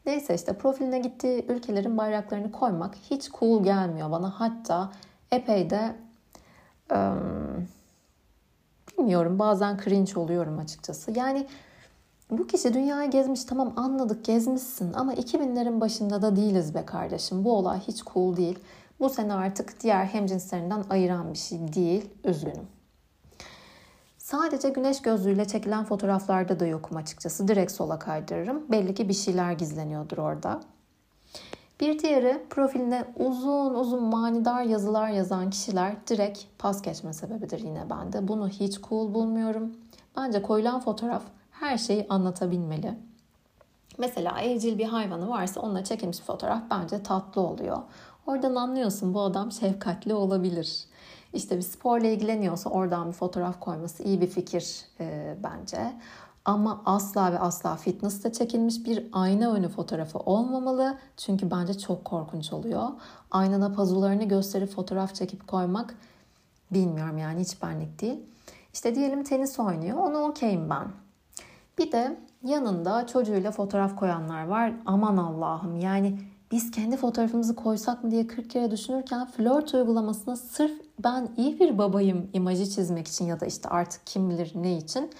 Neyse 0.05 0.35
işte 0.35 0.53
profiline 0.53 0.99
gittiği 0.99 1.45
ülkelerin 1.49 1.97
bayraklarını 1.97 2.51
koymak 2.51 2.95
hiç 2.95 3.31
cool 3.31 3.63
gelmiyor 3.63 4.11
bana. 4.11 4.39
Hatta 4.39 4.91
epey 5.31 5.69
de 5.69 5.95
um, 6.91 7.67
bilmiyorum 8.97 9.39
bazen 9.39 9.77
cringe 9.83 10.19
oluyorum 10.19 10.59
açıkçası. 10.59 11.11
Yani 11.11 11.47
bu 12.31 12.47
kişi 12.47 12.73
dünyayı 12.73 13.11
gezmiş 13.11 13.43
tamam 13.43 13.73
anladık 13.75 14.25
gezmişsin 14.25 14.93
ama 14.93 15.13
2000'lerin 15.13 15.81
başında 15.81 16.21
da 16.21 16.35
değiliz 16.35 16.75
be 16.75 16.85
kardeşim. 16.85 17.43
Bu 17.43 17.57
olay 17.57 17.79
hiç 17.79 18.03
cool 18.03 18.37
değil. 18.37 18.59
Bu 18.99 19.09
seni 19.09 19.33
artık 19.33 19.79
diğer 19.83 20.05
hemcinslerinden 20.05 20.83
ayıran 20.89 21.33
bir 21.33 21.37
şey 21.37 21.73
değil. 21.73 22.09
Üzgünüm. 22.23 22.67
Sadece 24.17 24.69
güneş 24.69 25.01
gözlüğüyle 25.01 25.45
çekilen 25.45 25.85
fotoğraflarda 25.85 26.59
da 26.59 26.65
yokum 26.65 26.97
açıkçası. 26.97 27.47
Direkt 27.47 27.71
sola 27.71 27.99
kaydırırım. 27.99 28.71
Belli 28.71 28.93
ki 28.93 29.09
bir 29.09 29.13
şeyler 29.13 29.51
gizleniyordur 29.51 30.17
orada. 30.17 30.61
Bir 31.79 31.99
diğeri 31.99 32.41
profiline 32.49 33.05
uzun 33.19 33.73
uzun 33.73 34.03
manidar 34.03 34.63
yazılar 34.63 35.09
yazan 35.09 35.49
kişiler 35.49 35.95
direkt 36.07 36.39
pas 36.59 36.81
geçme 36.81 37.13
sebebidir 37.13 37.59
yine 37.59 37.89
bende. 37.89 38.27
Bunu 38.27 38.49
hiç 38.49 38.81
cool 38.81 39.13
bulmuyorum. 39.13 39.73
Bence 40.17 40.41
koyulan 40.41 40.79
fotoğraf 40.79 41.23
her 41.51 41.77
şeyi 41.77 42.05
anlatabilmeli. 42.09 42.93
Mesela 43.97 44.41
evcil 44.41 44.77
bir 44.77 44.85
hayvanı 44.85 45.29
varsa 45.29 45.61
onunla 45.61 45.83
çekilmiş 45.83 46.19
fotoğraf 46.19 46.61
bence 46.71 47.03
tatlı 47.03 47.41
oluyor. 47.41 47.77
Oradan 48.27 48.55
anlıyorsun 48.55 49.13
bu 49.13 49.21
adam 49.21 49.51
şefkatli 49.51 50.13
olabilir. 50.13 50.85
İşte 51.33 51.57
bir 51.57 51.61
sporla 51.61 52.07
ilgileniyorsa 52.07 52.69
oradan 52.69 53.07
bir 53.07 53.13
fotoğraf 53.13 53.59
koyması 53.59 54.03
iyi 54.03 54.21
bir 54.21 54.27
fikir 54.27 54.85
e, 54.99 55.35
bence. 55.43 55.93
Ama 56.45 56.81
asla 56.85 57.31
ve 57.31 57.39
asla 57.39 57.75
fitness'te 57.75 58.31
çekilmiş 58.31 58.85
bir 58.85 59.07
ayna 59.11 59.53
önü 59.53 59.69
fotoğrafı 59.69 60.19
olmamalı. 60.19 60.97
Çünkü 61.17 61.51
bence 61.51 61.77
çok 61.77 62.05
korkunç 62.05 62.53
oluyor. 62.53 62.87
Aynada 63.31 63.73
pazularını 63.73 64.23
gösterip 64.23 64.69
fotoğraf 64.69 65.15
çekip 65.15 65.47
koymak 65.47 65.95
bilmiyorum 66.71 67.17
yani 67.17 67.41
hiç 67.41 67.61
benlik 67.61 68.01
değil. 68.01 68.19
İşte 68.73 68.95
diyelim 68.95 69.23
tenis 69.23 69.59
oynuyor. 69.59 69.97
Onu 69.97 70.17
okeyim 70.17 70.69
ben. 70.69 70.87
Bir 71.77 71.91
de 71.91 72.19
yanında 72.43 73.07
çocuğuyla 73.07 73.51
fotoğraf 73.51 73.95
koyanlar 73.95 74.47
var. 74.47 74.73
Aman 74.85 75.17
Allah'ım 75.17 75.79
yani 75.79 76.19
biz 76.51 76.71
kendi 76.71 76.97
fotoğrafımızı 76.97 77.55
koysak 77.55 78.03
mı 78.03 78.11
diye 78.11 78.27
40 78.27 78.49
kere 78.49 78.71
düşünürken 78.71 79.27
flört 79.27 79.73
uygulamasına 79.73 80.35
sırf 80.35 80.71
ben 81.03 81.29
iyi 81.37 81.59
bir 81.59 81.77
babayım 81.77 82.29
imajı 82.33 82.69
çizmek 82.69 83.07
için 83.07 83.25
ya 83.25 83.39
da 83.39 83.45
işte 83.45 83.69
artık 83.69 84.07
kim 84.07 84.29
bilir 84.29 84.51
ne 84.55 84.77
için 84.77 85.11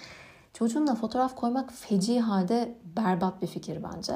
çocuğunla 0.54 0.94
fotoğraf 0.94 1.34
koymak 1.34 1.72
feci 1.72 2.20
halde 2.20 2.74
berbat 2.96 3.42
bir 3.42 3.46
fikir 3.46 3.82
bence. 3.82 4.12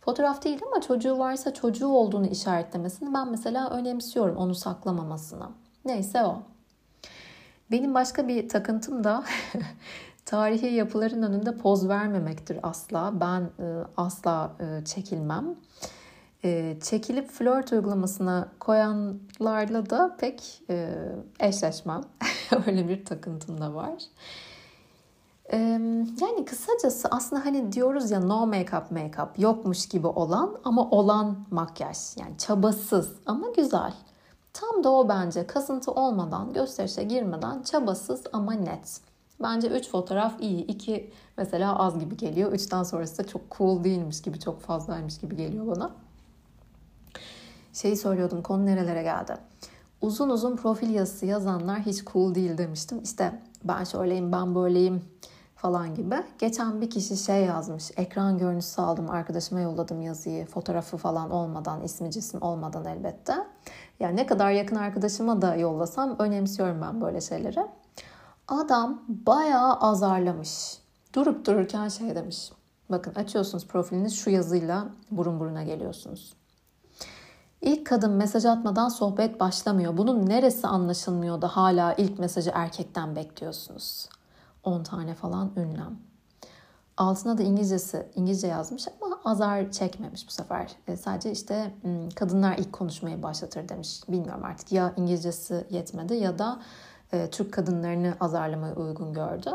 Fotoğraf 0.00 0.44
değil 0.44 0.60
ama 0.66 0.80
çocuğu 0.80 1.18
varsa 1.18 1.54
çocuğu 1.54 1.88
olduğunu 1.88 2.26
işaretlemesini 2.26 3.14
ben 3.14 3.30
mesela 3.30 3.70
önemsiyorum 3.70 4.36
onu 4.36 4.54
saklamamasını. 4.54 5.48
Neyse 5.84 6.24
o. 6.24 6.42
Benim 7.70 7.94
başka 7.94 8.28
bir 8.28 8.48
takıntım 8.48 9.04
da 9.04 9.24
tarihi 10.24 10.66
yapıların 10.66 11.22
önünde 11.22 11.56
poz 11.56 11.88
vermemektir 11.88 12.58
asla. 12.62 13.20
Ben 13.20 13.40
e, 13.40 13.84
asla 13.96 14.52
e, 14.60 14.84
çekilmem 14.84 15.56
e, 16.44 16.76
çekilip 16.82 17.30
flört 17.30 17.72
uygulamasına 17.72 18.48
koyanlarla 18.60 19.90
da 19.90 20.16
pek 20.20 20.62
e, 20.70 20.90
eşleşmem. 21.40 22.00
Öyle 22.66 22.88
bir 22.88 23.04
takıntım 23.04 23.60
da 23.60 23.74
var. 23.74 23.94
Yani 26.20 26.44
kısacası 26.46 27.08
aslında 27.10 27.44
hani 27.44 27.72
diyoruz 27.72 28.10
ya 28.10 28.20
no 28.20 28.34
make-up 28.34 28.92
make-up 28.92 29.28
yokmuş 29.38 29.86
gibi 29.88 30.06
olan 30.06 30.58
ama 30.64 30.90
olan 30.90 31.36
makyaj. 31.50 31.96
Yani 32.16 32.38
çabasız 32.38 33.12
ama 33.26 33.46
güzel. 33.56 33.94
Tam 34.52 34.84
da 34.84 34.90
o 34.90 35.08
bence 35.08 35.46
kasıntı 35.46 35.92
olmadan, 35.92 36.52
gösterişe 36.52 37.02
girmeden 37.02 37.62
çabasız 37.62 38.22
ama 38.32 38.52
net. 38.52 39.00
Bence 39.42 39.68
3 39.68 39.88
fotoğraf 39.90 40.40
iyi. 40.40 40.66
2 40.66 41.12
mesela 41.36 41.78
az 41.78 41.98
gibi 41.98 42.16
geliyor. 42.16 42.52
3'ten 42.52 42.82
sonrası 42.82 43.18
da 43.18 43.26
çok 43.26 43.42
cool 43.58 43.84
değilmiş 43.84 44.22
gibi, 44.22 44.40
çok 44.40 44.60
fazlaymış 44.60 45.18
gibi 45.18 45.36
geliyor 45.36 45.66
bana. 45.66 45.90
Şeyi 47.72 47.96
söylüyordum, 47.96 48.42
konu 48.42 48.66
nerelere 48.66 49.02
geldi. 49.02 49.36
Uzun 50.00 50.30
uzun 50.30 50.56
profil 50.56 50.90
yazısı 50.90 51.26
yazanlar 51.26 51.80
hiç 51.80 52.04
cool 52.04 52.34
değil 52.34 52.58
demiştim. 52.58 53.00
İşte 53.02 53.42
ben 53.64 53.84
şöyleyim, 53.84 54.32
ben 54.32 54.54
böyleyim 54.54 55.02
falan 55.66 55.94
gibi. 55.94 56.14
Geçen 56.38 56.80
bir 56.80 56.90
kişi 56.90 57.16
şey 57.16 57.44
yazmış. 57.44 57.90
Ekran 57.96 58.38
görüntüsü 58.38 58.82
aldım, 58.82 59.10
arkadaşıma 59.10 59.60
yolladım 59.60 60.02
yazıyı. 60.02 60.46
Fotoğrafı 60.46 60.96
falan 60.96 61.30
olmadan, 61.30 61.82
ismi 61.82 62.10
cisim 62.10 62.42
olmadan 62.42 62.84
elbette. 62.84 63.34
Yani 64.00 64.16
ne 64.16 64.26
kadar 64.26 64.50
yakın 64.50 64.76
arkadaşıma 64.76 65.42
da 65.42 65.56
yollasam 65.56 66.16
önemsiyorum 66.18 66.82
ben 66.82 67.00
böyle 67.00 67.20
şeyleri. 67.20 67.66
Adam 68.48 69.02
bayağı 69.08 69.74
azarlamış. 69.74 70.78
Durup 71.14 71.46
dururken 71.46 71.88
şey 71.88 72.14
demiş. 72.14 72.52
Bakın 72.90 73.14
açıyorsunuz 73.14 73.66
profiliniz 73.66 74.14
şu 74.14 74.30
yazıyla 74.30 74.88
burun 75.10 75.40
buruna 75.40 75.62
geliyorsunuz. 75.62 76.34
İlk 77.60 77.86
kadın 77.86 78.12
mesaj 78.12 78.44
atmadan 78.44 78.88
sohbet 78.88 79.40
başlamıyor. 79.40 79.96
Bunun 79.96 80.28
neresi 80.28 80.66
anlaşılmıyor 80.66 81.42
da 81.42 81.48
hala 81.48 81.94
ilk 81.94 82.18
mesajı 82.18 82.50
erkekten 82.54 83.16
bekliyorsunuz. 83.16 84.08
10 84.66 84.82
tane 84.82 85.14
falan 85.14 85.50
ünlem. 85.56 85.98
Altına 86.96 87.38
da 87.38 87.42
İngilizcesi, 87.42 88.06
İngilizce 88.14 88.46
yazmış 88.46 88.88
ama 89.00 89.20
azar 89.24 89.72
çekmemiş 89.72 90.26
bu 90.26 90.30
sefer. 90.30 90.72
E, 90.88 90.96
sadece 90.96 91.32
işte 91.32 91.74
kadınlar 92.14 92.58
ilk 92.58 92.72
konuşmayı 92.72 93.22
başlatır 93.22 93.68
demiş. 93.68 94.00
Bilmiyorum 94.08 94.44
artık 94.44 94.72
ya 94.72 94.92
İngilizcesi 94.96 95.66
yetmedi 95.70 96.14
ya 96.14 96.38
da 96.38 96.60
e, 97.12 97.30
Türk 97.30 97.52
kadınlarını 97.52 98.14
azarlamayı 98.20 98.74
uygun 98.74 99.12
gördü. 99.12 99.50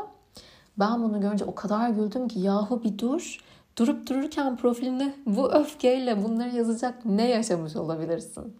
Ben 0.80 1.04
bunu 1.04 1.21
görünce 1.21 1.45
o 1.45 1.56
kadar 1.56 1.89
güldüm 1.89 2.28
ki 2.28 2.39
yahu 2.39 2.84
bir 2.84 2.97
dur. 2.97 3.38
Durup 3.78 4.10
dururken 4.10 4.58
profilinde 4.58 5.15
bu 5.26 5.52
öfkeyle 5.52 6.24
bunları 6.24 6.56
yazacak 6.56 7.06
ne 7.06 7.30
yaşamış 7.30 7.76
olabilirsin? 7.76 8.58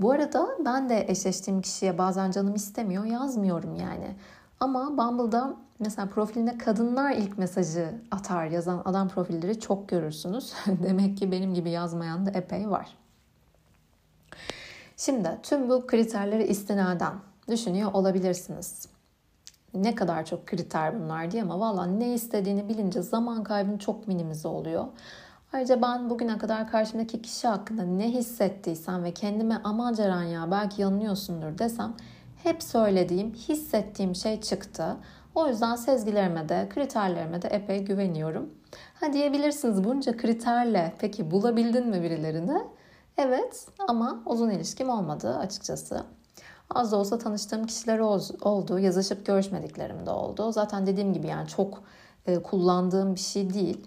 Bu 0.00 0.10
arada 0.10 0.48
ben 0.64 0.88
de 0.88 1.04
eşleştiğim 1.08 1.62
kişiye 1.62 1.98
bazen 1.98 2.30
canım 2.30 2.54
istemiyor 2.54 3.04
yazmıyorum 3.04 3.74
yani. 3.74 4.16
Ama 4.60 4.98
Bumble'da 4.98 5.56
mesela 5.78 6.08
profiline 6.08 6.58
kadınlar 6.58 7.12
ilk 7.12 7.38
mesajı 7.38 7.94
atar 8.10 8.46
yazan 8.46 8.82
adam 8.84 9.08
profilleri 9.08 9.60
çok 9.60 9.88
görürsünüz. 9.88 10.52
Demek 10.66 11.18
ki 11.18 11.32
benim 11.32 11.54
gibi 11.54 11.70
yazmayan 11.70 12.26
da 12.26 12.30
epey 12.30 12.70
var. 12.70 12.96
Şimdi 14.96 15.38
tüm 15.42 15.68
bu 15.68 15.86
kriterleri 15.86 16.46
istinaden 16.46 17.14
düşünüyor 17.48 17.92
olabilirsiniz. 17.92 18.88
Ne 19.74 19.94
kadar 19.94 20.24
çok 20.24 20.46
kriter 20.46 21.00
bunlar 21.00 21.30
diye 21.30 21.42
ama 21.42 21.60
valla 21.60 21.86
ne 21.86 22.14
istediğini 22.14 22.68
bilince 22.68 23.02
zaman 23.02 23.44
kaybın 23.44 23.78
çok 23.78 24.08
minimize 24.08 24.48
oluyor. 24.48 24.84
Ayrıca 25.52 25.82
ben 25.82 26.10
bugüne 26.10 26.38
kadar 26.38 26.70
karşımdaki 26.70 27.22
kişi 27.22 27.48
hakkında 27.48 27.82
ne 27.82 28.10
hissettiysem 28.12 29.04
ve 29.04 29.14
kendime 29.14 29.60
aman 29.64 29.94
Ceren 29.94 30.22
ya 30.22 30.50
belki 30.50 30.82
yanılıyorsundur 30.82 31.58
desem 31.58 31.94
hep 32.44 32.62
söylediğim, 32.62 33.34
hissettiğim 33.34 34.14
şey 34.14 34.40
çıktı. 34.40 34.96
O 35.34 35.48
yüzden 35.48 35.76
sezgilerime 35.76 36.48
de, 36.48 36.68
kriterlerime 36.74 37.42
de 37.42 37.48
epey 37.48 37.84
güveniyorum. 37.84 38.50
Ha 38.94 39.12
diyebilirsiniz 39.12 39.84
bunca 39.84 40.16
kriterle 40.16 40.94
peki 40.98 41.30
bulabildin 41.30 41.86
mi 41.86 42.02
birilerini? 42.02 42.58
Evet 43.16 43.66
ama 43.88 44.22
uzun 44.26 44.50
ilişkim 44.50 44.88
olmadı 44.88 45.36
açıkçası. 45.36 46.04
Az 46.70 46.92
da 46.92 46.96
olsa 46.96 47.18
tanıştığım 47.18 47.66
kişiler 47.66 47.98
oldu. 48.40 48.78
Yazışıp 48.78 49.26
görüşmediklerim 49.26 50.06
de 50.06 50.10
oldu. 50.10 50.52
Zaten 50.52 50.86
dediğim 50.86 51.12
gibi 51.12 51.26
yani 51.26 51.48
çok 51.48 51.82
e, 52.26 52.42
kullandığım 52.42 53.14
bir 53.14 53.20
şey 53.20 53.54
değil. 53.54 53.86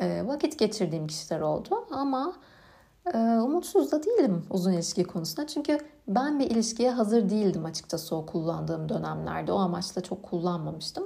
E, 0.00 0.26
vakit 0.26 0.58
geçirdiğim 0.58 1.06
kişiler 1.06 1.40
oldu 1.40 1.86
ama 1.90 2.32
e, 3.14 3.18
umutsuz 3.18 3.92
da 3.92 4.02
değilim 4.02 4.46
uzun 4.50 4.72
ilişki 4.72 5.04
konusunda. 5.04 5.46
Çünkü 5.46 5.78
ben 6.08 6.38
bir 6.38 6.50
ilişkiye 6.50 6.90
hazır 6.90 7.30
değildim 7.30 7.64
açıkçası 7.64 8.16
o 8.16 8.26
kullandığım 8.26 8.88
dönemlerde. 8.88 9.52
O 9.52 9.58
amaçla 9.58 10.00
çok 10.00 10.22
kullanmamıştım. 10.22 11.04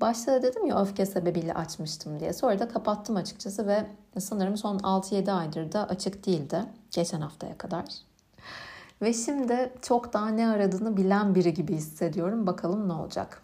Başta 0.00 0.32
da 0.32 0.42
dedim 0.42 0.66
ya 0.66 0.82
öfke 0.82 1.06
sebebiyle 1.06 1.54
açmıştım 1.54 2.20
diye. 2.20 2.32
Sonra 2.32 2.58
da 2.58 2.68
kapattım 2.68 3.16
açıkçası 3.16 3.66
ve 3.66 3.86
sanırım 4.18 4.56
son 4.56 4.78
6-7 4.78 5.32
aydır 5.32 5.72
da 5.72 5.88
açık 5.88 6.26
değildi. 6.26 6.64
Geçen 6.90 7.20
haftaya 7.20 7.58
kadar. 7.58 7.84
Ve 9.02 9.12
şimdi 9.12 9.72
çok 9.82 10.12
daha 10.12 10.28
ne 10.28 10.48
aradığını 10.48 10.96
bilen 10.96 11.34
biri 11.34 11.54
gibi 11.54 11.74
hissediyorum. 11.74 12.46
Bakalım 12.46 12.88
ne 12.88 12.92
olacak. 12.92 13.42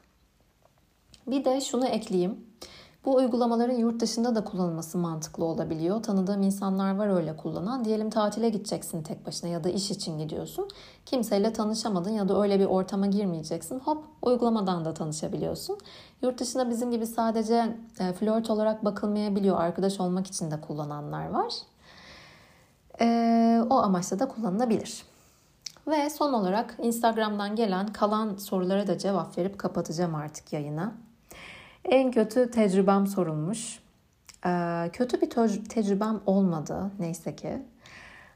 Bir 1.26 1.44
de 1.44 1.60
şunu 1.60 1.86
ekleyeyim. 1.86 2.49
Bu 3.04 3.14
uygulamaların 3.14 3.74
yurt 3.74 4.00
dışında 4.00 4.34
da 4.34 4.44
kullanılması 4.44 4.98
mantıklı 4.98 5.44
olabiliyor. 5.44 6.02
Tanıdığım 6.02 6.42
insanlar 6.42 6.96
var 6.96 7.16
öyle 7.16 7.36
kullanan. 7.36 7.84
Diyelim 7.84 8.10
tatile 8.10 8.48
gideceksin 8.48 9.02
tek 9.02 9.26
başına 9.26 9.50
ya 9.50 9.64
da 9.64 9.68
iş 9.68 9.90
için 9.90 10.18
gidiyorsun. 10.18 10.68
Kimseyle 11.06 11.52
tanışamadın 11.52 12.10
ya 12.10 12.28
da 12.28 12.42
öyle 12.42 12.60
bir 12.60 12.64
ortama 12.64 13.06
girmeyeceksin. 13.06 13.80
Hop 13.80 14.04
uygulamadan 14.22 14.84
da 14.84 14.94
tanışabiliyorsun. 14.94 15.78
Yurt 16.22 16.40
dışında 16.40 16.70
bizim 16.70 16.90
gibi 16.90 17.06
sadece 17.06 17.76
e, 18.00 18.12
flört 18.12 18.50
olarak 18.50 18.84
bakılmayabiliyor. 18.84 19.60
Arkadaş 19.60 20.00
olmak 20.00 20.26
için 20.26 20.50
de 20.50 20.60
kullananlar 20.60 21.28
var. 21.28 21.54
E, 23.00 23.62
o 23.70 23.74
amaçla 23.74 24.18
da 24.18 24.28
kullanılabilir. 24.28 25.02
Ve 25.86 26.10
son 26.10 26.32
olarak 26.32 26.76
Instagram'dan 26.82 27.56
gelen 27.56 27.86
kalan 27.86 28.36
sorulara 28.36 28.86
da 28.86 28.98
cevap 28.98 29.38
verip 29.38 29.58
kapatacağım 29.58 30.14
artık 30.14 30.52
yayına. 30.52 30.92
En 31.84 32.10
kötü 32.10 32.50
tecrübem 32.50 33.06
sorulmuş. 33.06 33.80
Ee, 34.46 34.90
kötü 34.92 35.20
bir 35.20 35.30
tecrübem 35.68 36.20
olmadı 36.26 36.90
neyse 36.98 37.36
ki. 37.36 37.62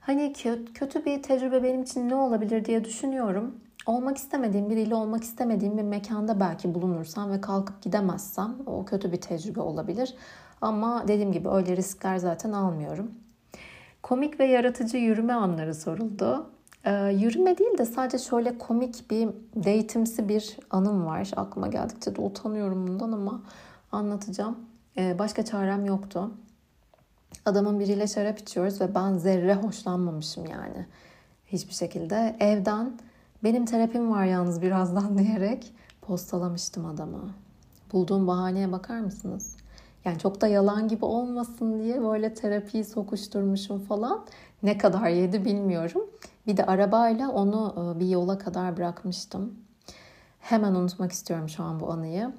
Hani 0.01 0.33
kötü 0.75 1.05
bir 1.05 1.23
tecrübe 1.23 1.63
benim 1.63 1.83
için 1.83 2.09
ne 2.09 2.15
olabilir 2.15 2.65
diye 2.65 2.85
düşünüyorum. 2.85 3.55
Olmak 3.87 4.17
istemediğim 4.17 4.71
biriyle 4.71 4.95
olmak 4.95 5.25
istemediğim 5.25 5.79
bir 5.79 5.83
mekanda 5.83 6.41
belki 6.41 6.75
bulunursam 6.75 7.31
ve 7.31 7.41
kalkıp 7.41 7.83
gidemezsem 7.83 8.57
o 8.67 8.85
kötü 8.85 9.13
bir 9.13 9.21
tecrübe 9.21 9.61
olabilir. 9.61 10.15
Ama 10.61 11.09
dediğim 11.09 11.33
gibi 11.33 11.49
öyle 11.49 11.77
riskler 11.77 12.17
zaten 12.17 12.53
almıyorum. 12.53 13.11
Komik 14.03 14.41
ve 14.41 14.45
yaratıcı 14.45 14.97
yürüme 14.97 15.33
anları 15.33 15.75
soruldu. 15.75 16.51
Ee, 16.85 16.93
yürüme 16.93 17.59
değil 17.59 17.79
de 17.79 17.85
sadece 17.85 18.19
şöyle 18.19 18.59
komik 18.59 19.11
bir 19.11 19.29
date'imsi 19.57 20.29
bir 20.29 20.57
anım 20.71 21.07
var. 21.07 21.31
Aklıma 21.37 21.69
geldikçe 21.69 22.17
de 22.17 22.21
utanıyorum 22.21 22.87
bundan 22.87 23.13
ama 23.13 23.43
anlatacağım. 23.93 24.59
Ee, 24.99 25.19
başka 25.19 25.45
çarem 25.45 25.85
yoktu. 25.85 26.31
Adamın 27.45 27.81
biriyle 27.81 28.07
şarap 28.07 28.39
içiyoruz 28.39 28.81
ve 28.81 28.95
ben 28.95 29.17
zerre 29.17 29.55
hoşlanmamışım 29.55 30.47
yani. 30.47 30.87
Hiçbir 31.47 31.75
şekilde. 31.75 32.37
Evden 32.41 32.93
benim 33.45 33.65
terapim 33.65 34.11
var 34.11 34.25
yalnız 34.25 34.63
birazdan 34.63 35.19
diyerek 35.19 35.73
postalamıştım 36.03 36.87
adamı. 36.87 37.31
Bulduğum 37.93 38.27
bahaneye 38.27 38.73
bakar 38.73 39.01
mısınız? 39.01 39.57
Yani 40.05 40.19
çok 40.19 40.41
da 40.41 40.47
yalan 40.47 40.89
gibi 40.89 41.05
olmasın 41.05 41.79
diye 41.79 42.03
böyle 42.03 42.35
terapiyi 42.35 42.85
sokuşturmuşum 42.85 43.81
falan. 43.81 44.25
Ne 44.63 44.79
kadar 44.79 45.09
yedi 45.09 45.45
bilmiyorum. 45.45 46.03
Bir 46.47 46.57
de 46.57 46.67
arabayla 46.67 47.31
onu 47.31 47.95
e, 47.97 48.01
bir 48.01 48.09
yola 48.09 48.39
kadar 48.39 48.77
bırakmıştım. 48.77 49.59
Hemen 50.41 50.75
unutmak 50.75 51.13
istiyorum 51.13 51.49
şu 51.49 51.63
an 51.63 51.81
bu 51.81 51.93
anıyı. 51.93 52.33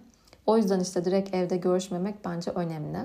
O 0.45 0.57
yüzden 0.57 0.79
işte 0.79 1.05
direkt 1.05 1.35
evde 1.35 1.57
görüşmemek 1.57 2.25
bence 2.25 2.51
önemli. 2.51 2.99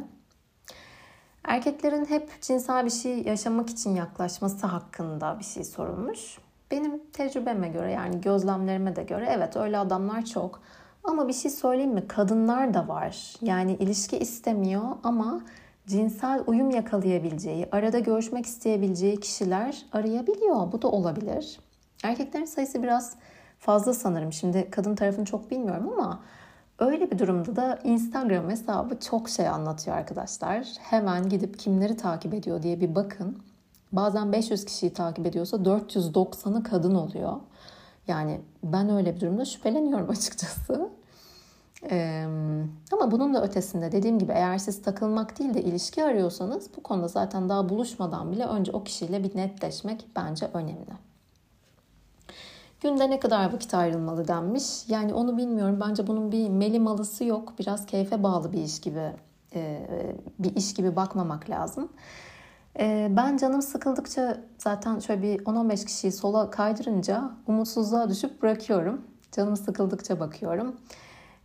Erkeklerin 1.45 2.05
hep 2.05 2.41
cinsel 2.41 2.85
bir 2.85 2.91
şey 2.91 3.23
yaşamak 3.23 3.71
için 3.71 3.95
yaklaşması 3.95 4.67
hakkında 4.67 5.39
bir 5.39 5.45
şey 5.45 5.65
sorulmuş. 5.65 6.39
Benim 6.71 7.03
tecrübeme 7.13 7.69
göre 7.69 7.93
yani 7.93 8.21
gözlemlerime 8.21 8.97
de 8.97 9.03
göre 9.03 9.29
evet 9.31 9.57
öyle 9.57 9.79
adamlar 9.79 10.25
çok. 10.25 10.61
Ama 11.05 11.29
bir 11.29 11.33
şey 11.33 11.51
söyleyeyim 11.51 11.93
mi? 11.93 12.09
Kadınlar 12.09 12.75
da 12.75 12.89
var. 12.89 13.35
Yani 13.43 13.75
ilişki 13.75 14.19
istemiyor 14.19 14.83
ama 15.03 15.41
cinsel 15.87 16.43
uyum 16.47 16.71
yakalayabileceği, 16.71 17.69
arada 17.73 17.99
görüşmek 17.99 18.47
isteyebileceği 18.47 19.21
kişiler 19.21 19.87
arayabiliyor. 19.93 20.73
Bu 20.73 20.83
da 20.83 20.89
olabilir. 20.89 21.61
Erkeklerin 22.05 22.45
sayısı 22.45 22.83
biraz 22.83 23.17
fazla 23.59 23.95
sanırım. 23.95 24.33
Şimdi 24.33 24.71
kadın 24.71 24.95
tarafını 24.95 25.25
çok 25.25 25.51
bilmiyorum 25.51 25.93
ama 25.93 26.21
öyle 26.79 27.11
bir 27.11 27.19
durumda 27.19 27.57
da 27.57 27.79
Instagram 27.85 28.51
hesabı 28.51 29.01
çok 29.01 29.29
şey 29.29 29.49
anlatıyor 29.49 29.97
arkadaşlar. 29.97 30.67
Hemen 30.81 31.29
gidip 31.29 31.59
kimleri 31.59 31.97
takip 31.97 32.35
ediyor 32.35 32.63
diye 32.63 32.81
bir 32.81 32.95
bakın. 32.95 33.39
Bazen 33.93 34.33
500 34.33 34.65
kişiyi 34.65 34.93
takip 34.93 35.27
ediyorsa 35.27 35.57
490'ı 35.57 36.63
kadın 36.63 36.95
oluyor. 36.95 37.37
Yani 38.09 38.41
ben 38.63 38.91
öyle 38.91 39.15
bir 39.15 39.21
durumda 39.21 39.45
şüpheleniyorum 39.45 40.11
açıkçası. 40.11 40.91
Ee, 41.91 42.27
ama 42.93 43.11
bunun 43.11 43.35
da 43.35 43.45
ötesinde 43.45 43.93
dediğim 43.93 44.19
gibi 44.19 44.33
eğer 44.33 44.59
siz 44.59 44.83
takılmak 44.83 45.39
değil 45.39 45.55
de 45.55 45.63
ilişki 45.63 46.05
arıyorsanız 46.05 46.71
bu 46.77 46.83
konuda 46.83 47.09
zaten 47.09 47.49
daha 47.49 47.69
buluşmadan 47.69 48.33
bile 48.33 48.45
önce 48.47 48.73
o 48.73 48.85
kişiyle 48.85 49.25
bir 49.25 49.37
netleşmek 49.37 50.07
bence 50.17 50.51
önemli. 50.55 51.11
Günde 52.81 53.11
ne 53.11 53.21
kadar 53.21 53.53
vakit 53.53 53.75
ayrılmalı 53.75 54.29
denmiş. 54.29 54.89
Yani 54.89 55.15
onu 55.15 55.37
bilmiyorum. 55.37 55.81
Bence 55.89 56.07
bunun 56.07 56.33
bir 56.33 56.49
melimalısı 56.49 57.25
yok. 57.25 57.53
Biraz 57.59 57.87
keyfe 57.87 58.23
bağlı 58.23 58.53
bir 58.53 58.63
iş 58.63 58.81
gibi 58.81 59.13
e, 59.55 59.87
bir 60.39 60.57
iş 60.57 60.75
gibi 60.75 60.97
bakmamak 60.97 61.51
lazım. 61.51 61.89
E, 62.79 63.09
ben 63.17 63.37
canım 63.37 63.63
sıkıldıkça 63.63 64.41
zaten 64.59 64.99
şöyle 64.99 65.23
bir 65.23 65.45
10-15 65.45 65.87
kişiyi 65.87 66.13
sola 66.13 66.51
kaydırınca 66.51 67.31
umutsuzluğa 67.47 68.11
düşüp 68.11 68.43
bırakıyorum. 68.43 69.01
Canım 69.33 69.57
sıkıldıkça 69.57 70.21
bakıyorum. 70.21 70.77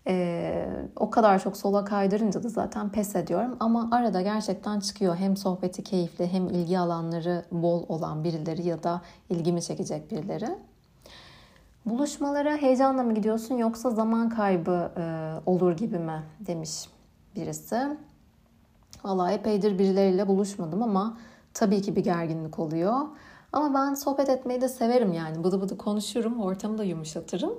Ee, 0.08 0.68
o 0.96 1.10
kadar 1.10 1.40
çok 1.40 1.58
sola 1.58 1.86
kaydırınca 1.86 2.44
da 2.44 2.50
zaten 2.50 2.90
pes 2.90 3.16
ediyorum. 3.16 3.58
Ama 3.60 3.90
arada 3.92 4.22
gerçekten 4.22 4.80
çıkıyor 4.80 5.16
hem 5.16 5.38
sohbeti 5.38 5.84
keyifli 5.84 6.28
hem 6.28 6.48
ilgi 6.48 6.80
alanları 6.80 7.46
bol 7.52 7.86
olan 7.90 8.24
birileri 8.24 8.68
ya 8.68 8.84
da 8.84 9.02
ilgimi 9.30 9.62
çekecek 9.62 10.12
birileri. 10.12 10.50
Buluşmalara 11.86 12.58
heyecanla 12.58 13.04
mı 13.04 13.14
gidiyorsun 13.16 13.58
yoksa 13.58 13.90
zaman 13.90 14.30
kaybı 14.30 14.92
e, 14.98 15.04
olur 15.46 15.78
gibi 15.78 16.00
mi 16.00 16.24
demiş 16.40 16.90
birisi. 17.36 17.98
Valla 19.04 19.32
epeydir 19.32 19.80
birileriyle 19.80 20.28
buluşmadım 20.28 20.84
ama 20.84 21.18
tabii 21.54 21.82
ki 21.82 21.96
bir 21.96 22.04
gerginlik 22.04 22.60
oluyor. 22.60 22.96
Ama 23.54 23.74
ben 23.74 23.94
sohbet 23.94 24.30
etmeyi 24.30 24.62
de 24.62 24.70
severim 24.70 25.14
yani. 25.14 25.44
Bıdı 25.44 25.62
bıdı 25.62 25.78
konuşurum, 25.78 26.40
ortamı 26.40 26.78
da 26.78 26.84
yumuşatırım. 26.84 27.54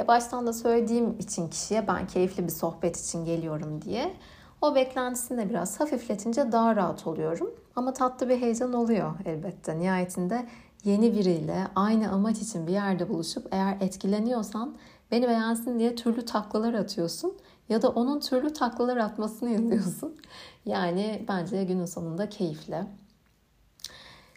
E 0.00 0.08
baştan 0.08 0.46
da 0.46 0.52
söylediğim 0.52 1.18
için 1.18 1.48
kişiye 1.48 1.88
ben 1.88 2.06
keyifli 2.06 2.44
bir 2.44 2.52
sohbet 2.52 3.00
için 3.00 3.24
geliyorum 3.24 3.82
diye. 3.82 4.16
O 4.62 4.74
beklentisini 4.74 5.38
de 5.38 5.50
biraz 5.50 5.80
hafifletince 5.80 6.52
daha 6.52 6.76
rahat 6.76 7.06
oluyorum. 7.06 7.50
Ama 7.76 7.92
tatlı 7.92 8.28
bir 8.28 8.40
heyecan 8.40 8.72
oluyor 8.72 9.12
elbette. 9.24 9.78
Nihayetinde 9.78 10.46
yeni 10.84 11.14
biriyle 11.14 11.66
aynı 11.74 12.12
amaç 12.12 12.38
için 12.38 12.66
bir 12.66 12.72
yerde 12.72 13.08
buluşup 13.08 13.46
eğer 13.50 13.76
etkileniyorsan 13.80 14.76
beni 15.10 15.28
beğensin 15.28 15.78
diye 15.78 15.94
türlü 15.94 16.24
taklalar 16.24 16.74
atıyorsun 16.74 17.34
ya 17.68 17.82
da 17.82 17.88
onun 17.88 18.20
türlü 18.20 18.52
taklalar 18.52 18.96
atmasını 18.96 19.50
yazıyorsun. 19.50 20.16
Yani 20.66 21.24
bence 21.28 21.64
günün 21.64 21.84
sonunda 21.84 22.28
keyifli. 22.28 22.84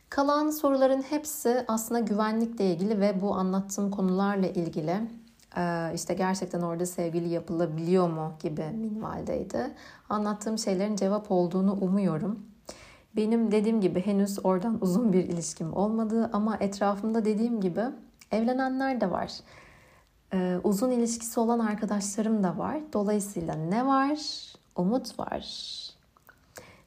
Kalan 0.09 0.49
soruların 0.49 1.01
hepsi 1.01 1.65
aslında 1.67 1.99
güvenlikle 1.99 2.73
ilgili 2.73 2.99
ve 2.99 3.21
bu 3.21 3.35
anlattığım 3.35 3.91
konularla 3.91 4.47
ilgili. 4.47 5.01
Ee, 5.57 5.91
işte 5.95 6.13
gerçekten 6.13 6.61
orada 6.61 6.85
sevgili 6.85 7.29
yapılabiliyor 7.29 8.09
mu 8.09 8.33
gibi 8.39 8.63
minvaldeydi. 8.63 9.73
Anlattığım 10.09 10.57
şeylerin 10.57 10.95
cevap 10.95 11.31
olduğunu 11.31 11.73
umuyorum. 11.73 12.39
Benim 13.15 13.51
dediğim 13.51 13.81
gibi 13.81 14.05
henüz 14.05 14.45
oradan 14.45 14.77
uzun 14.81 15.13
bir 15.13 15.23
ilişkim 15.23 15.73
olmadı 15.73 16.29
ama 16.33 16.57
etrafımda 16.59 17.25
dediğim 17.25 17.61
gibi 17.61 17.83
evlenenler 18.31 19.01
de 19.01 19.11
var. 19.11 19.31
Ee, 20.33 20.59
uzun 20.63 20.91
ilişkisi 20.91 21.39
olan 21.39 21.59
arkadaşlarım 21.59 22.43
da 22.43 22.57
var. 22.57 22.77
Dolayısıyla 22.93 23.53
ne 23.53 23.87
var? 23.87 24.19
Umut 24.75 25.19
var. 25.19 25.43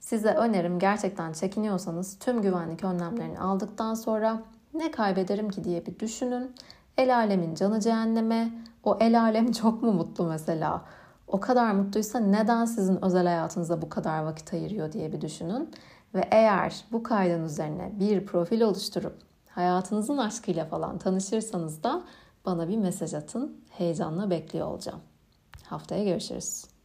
Size 0.01 0.29
önerim 0.29 0.79
gerçekten 0.79 1.33
çekiniyorsanız 1.33 2.19
tüm 2.19 2.43
güvenlik 2.43 2.85
önlemlerini 2.85 3.39
aldıktan 3.39 3.95
sonra 3.95 4.43
ne 4.75 4.91
kaybederim 4.91 5.49
ki 5.49 5.65
diye 5.65 5.87
bir 5.87 5.99
düşünün. 5.99 6.55
El 6.99 7.17
alemin 7.17 7.55
canı 7.55 7.81
cehenneme. 7.81 8.53
O 8.85 8.97
el 9.01 9.21
alem 9.21 9.53
çok 9.53 9.83
mu 9.83 9.93
mutlu 9.93 10.25
mesela? 10.25 10.85
O 11.27 11.41
kadar 11.41 11.73
mutluysa 11.73 12.19
neden 12.19 12.65
sizin 12.65 13.05
özel 13.05 13.27
hayatınıza 13.27 13.83
bu 13.83 13.89
kadar 13.89 14.23
vakit 14.23 14.53
ayırıyor 14.55 14.93
diye 14.93 15.13
bir 15.13 15.21
düşünün. 15.21 15.71
Ve 16.15 16.29
eğer 16.31 16.85
bu 16.93 17.03
kaydın 17.03 17.45
üzerine 17.45 17.93
bir 18.01 18.27
profil 18.27 18.61
oluşturup 18.61 19.19
hayatınızın 19.49 20.17
aşkıyla 20.17 20.65
falan 20.65 20.99
tanışırsanız 20.99 21.83
da 21.83 22.03
bana 22.47 22.69
bir 22.69 22.77
mesaj 22.77 23.15
atın. 23.15 23.65
Heyecanla 23.71 24.31
bekliyor 24.31 24.67
olacağım. 24.67 25.01
Haftaya 25.65 26.05
görüşürüz. 26.05 26.76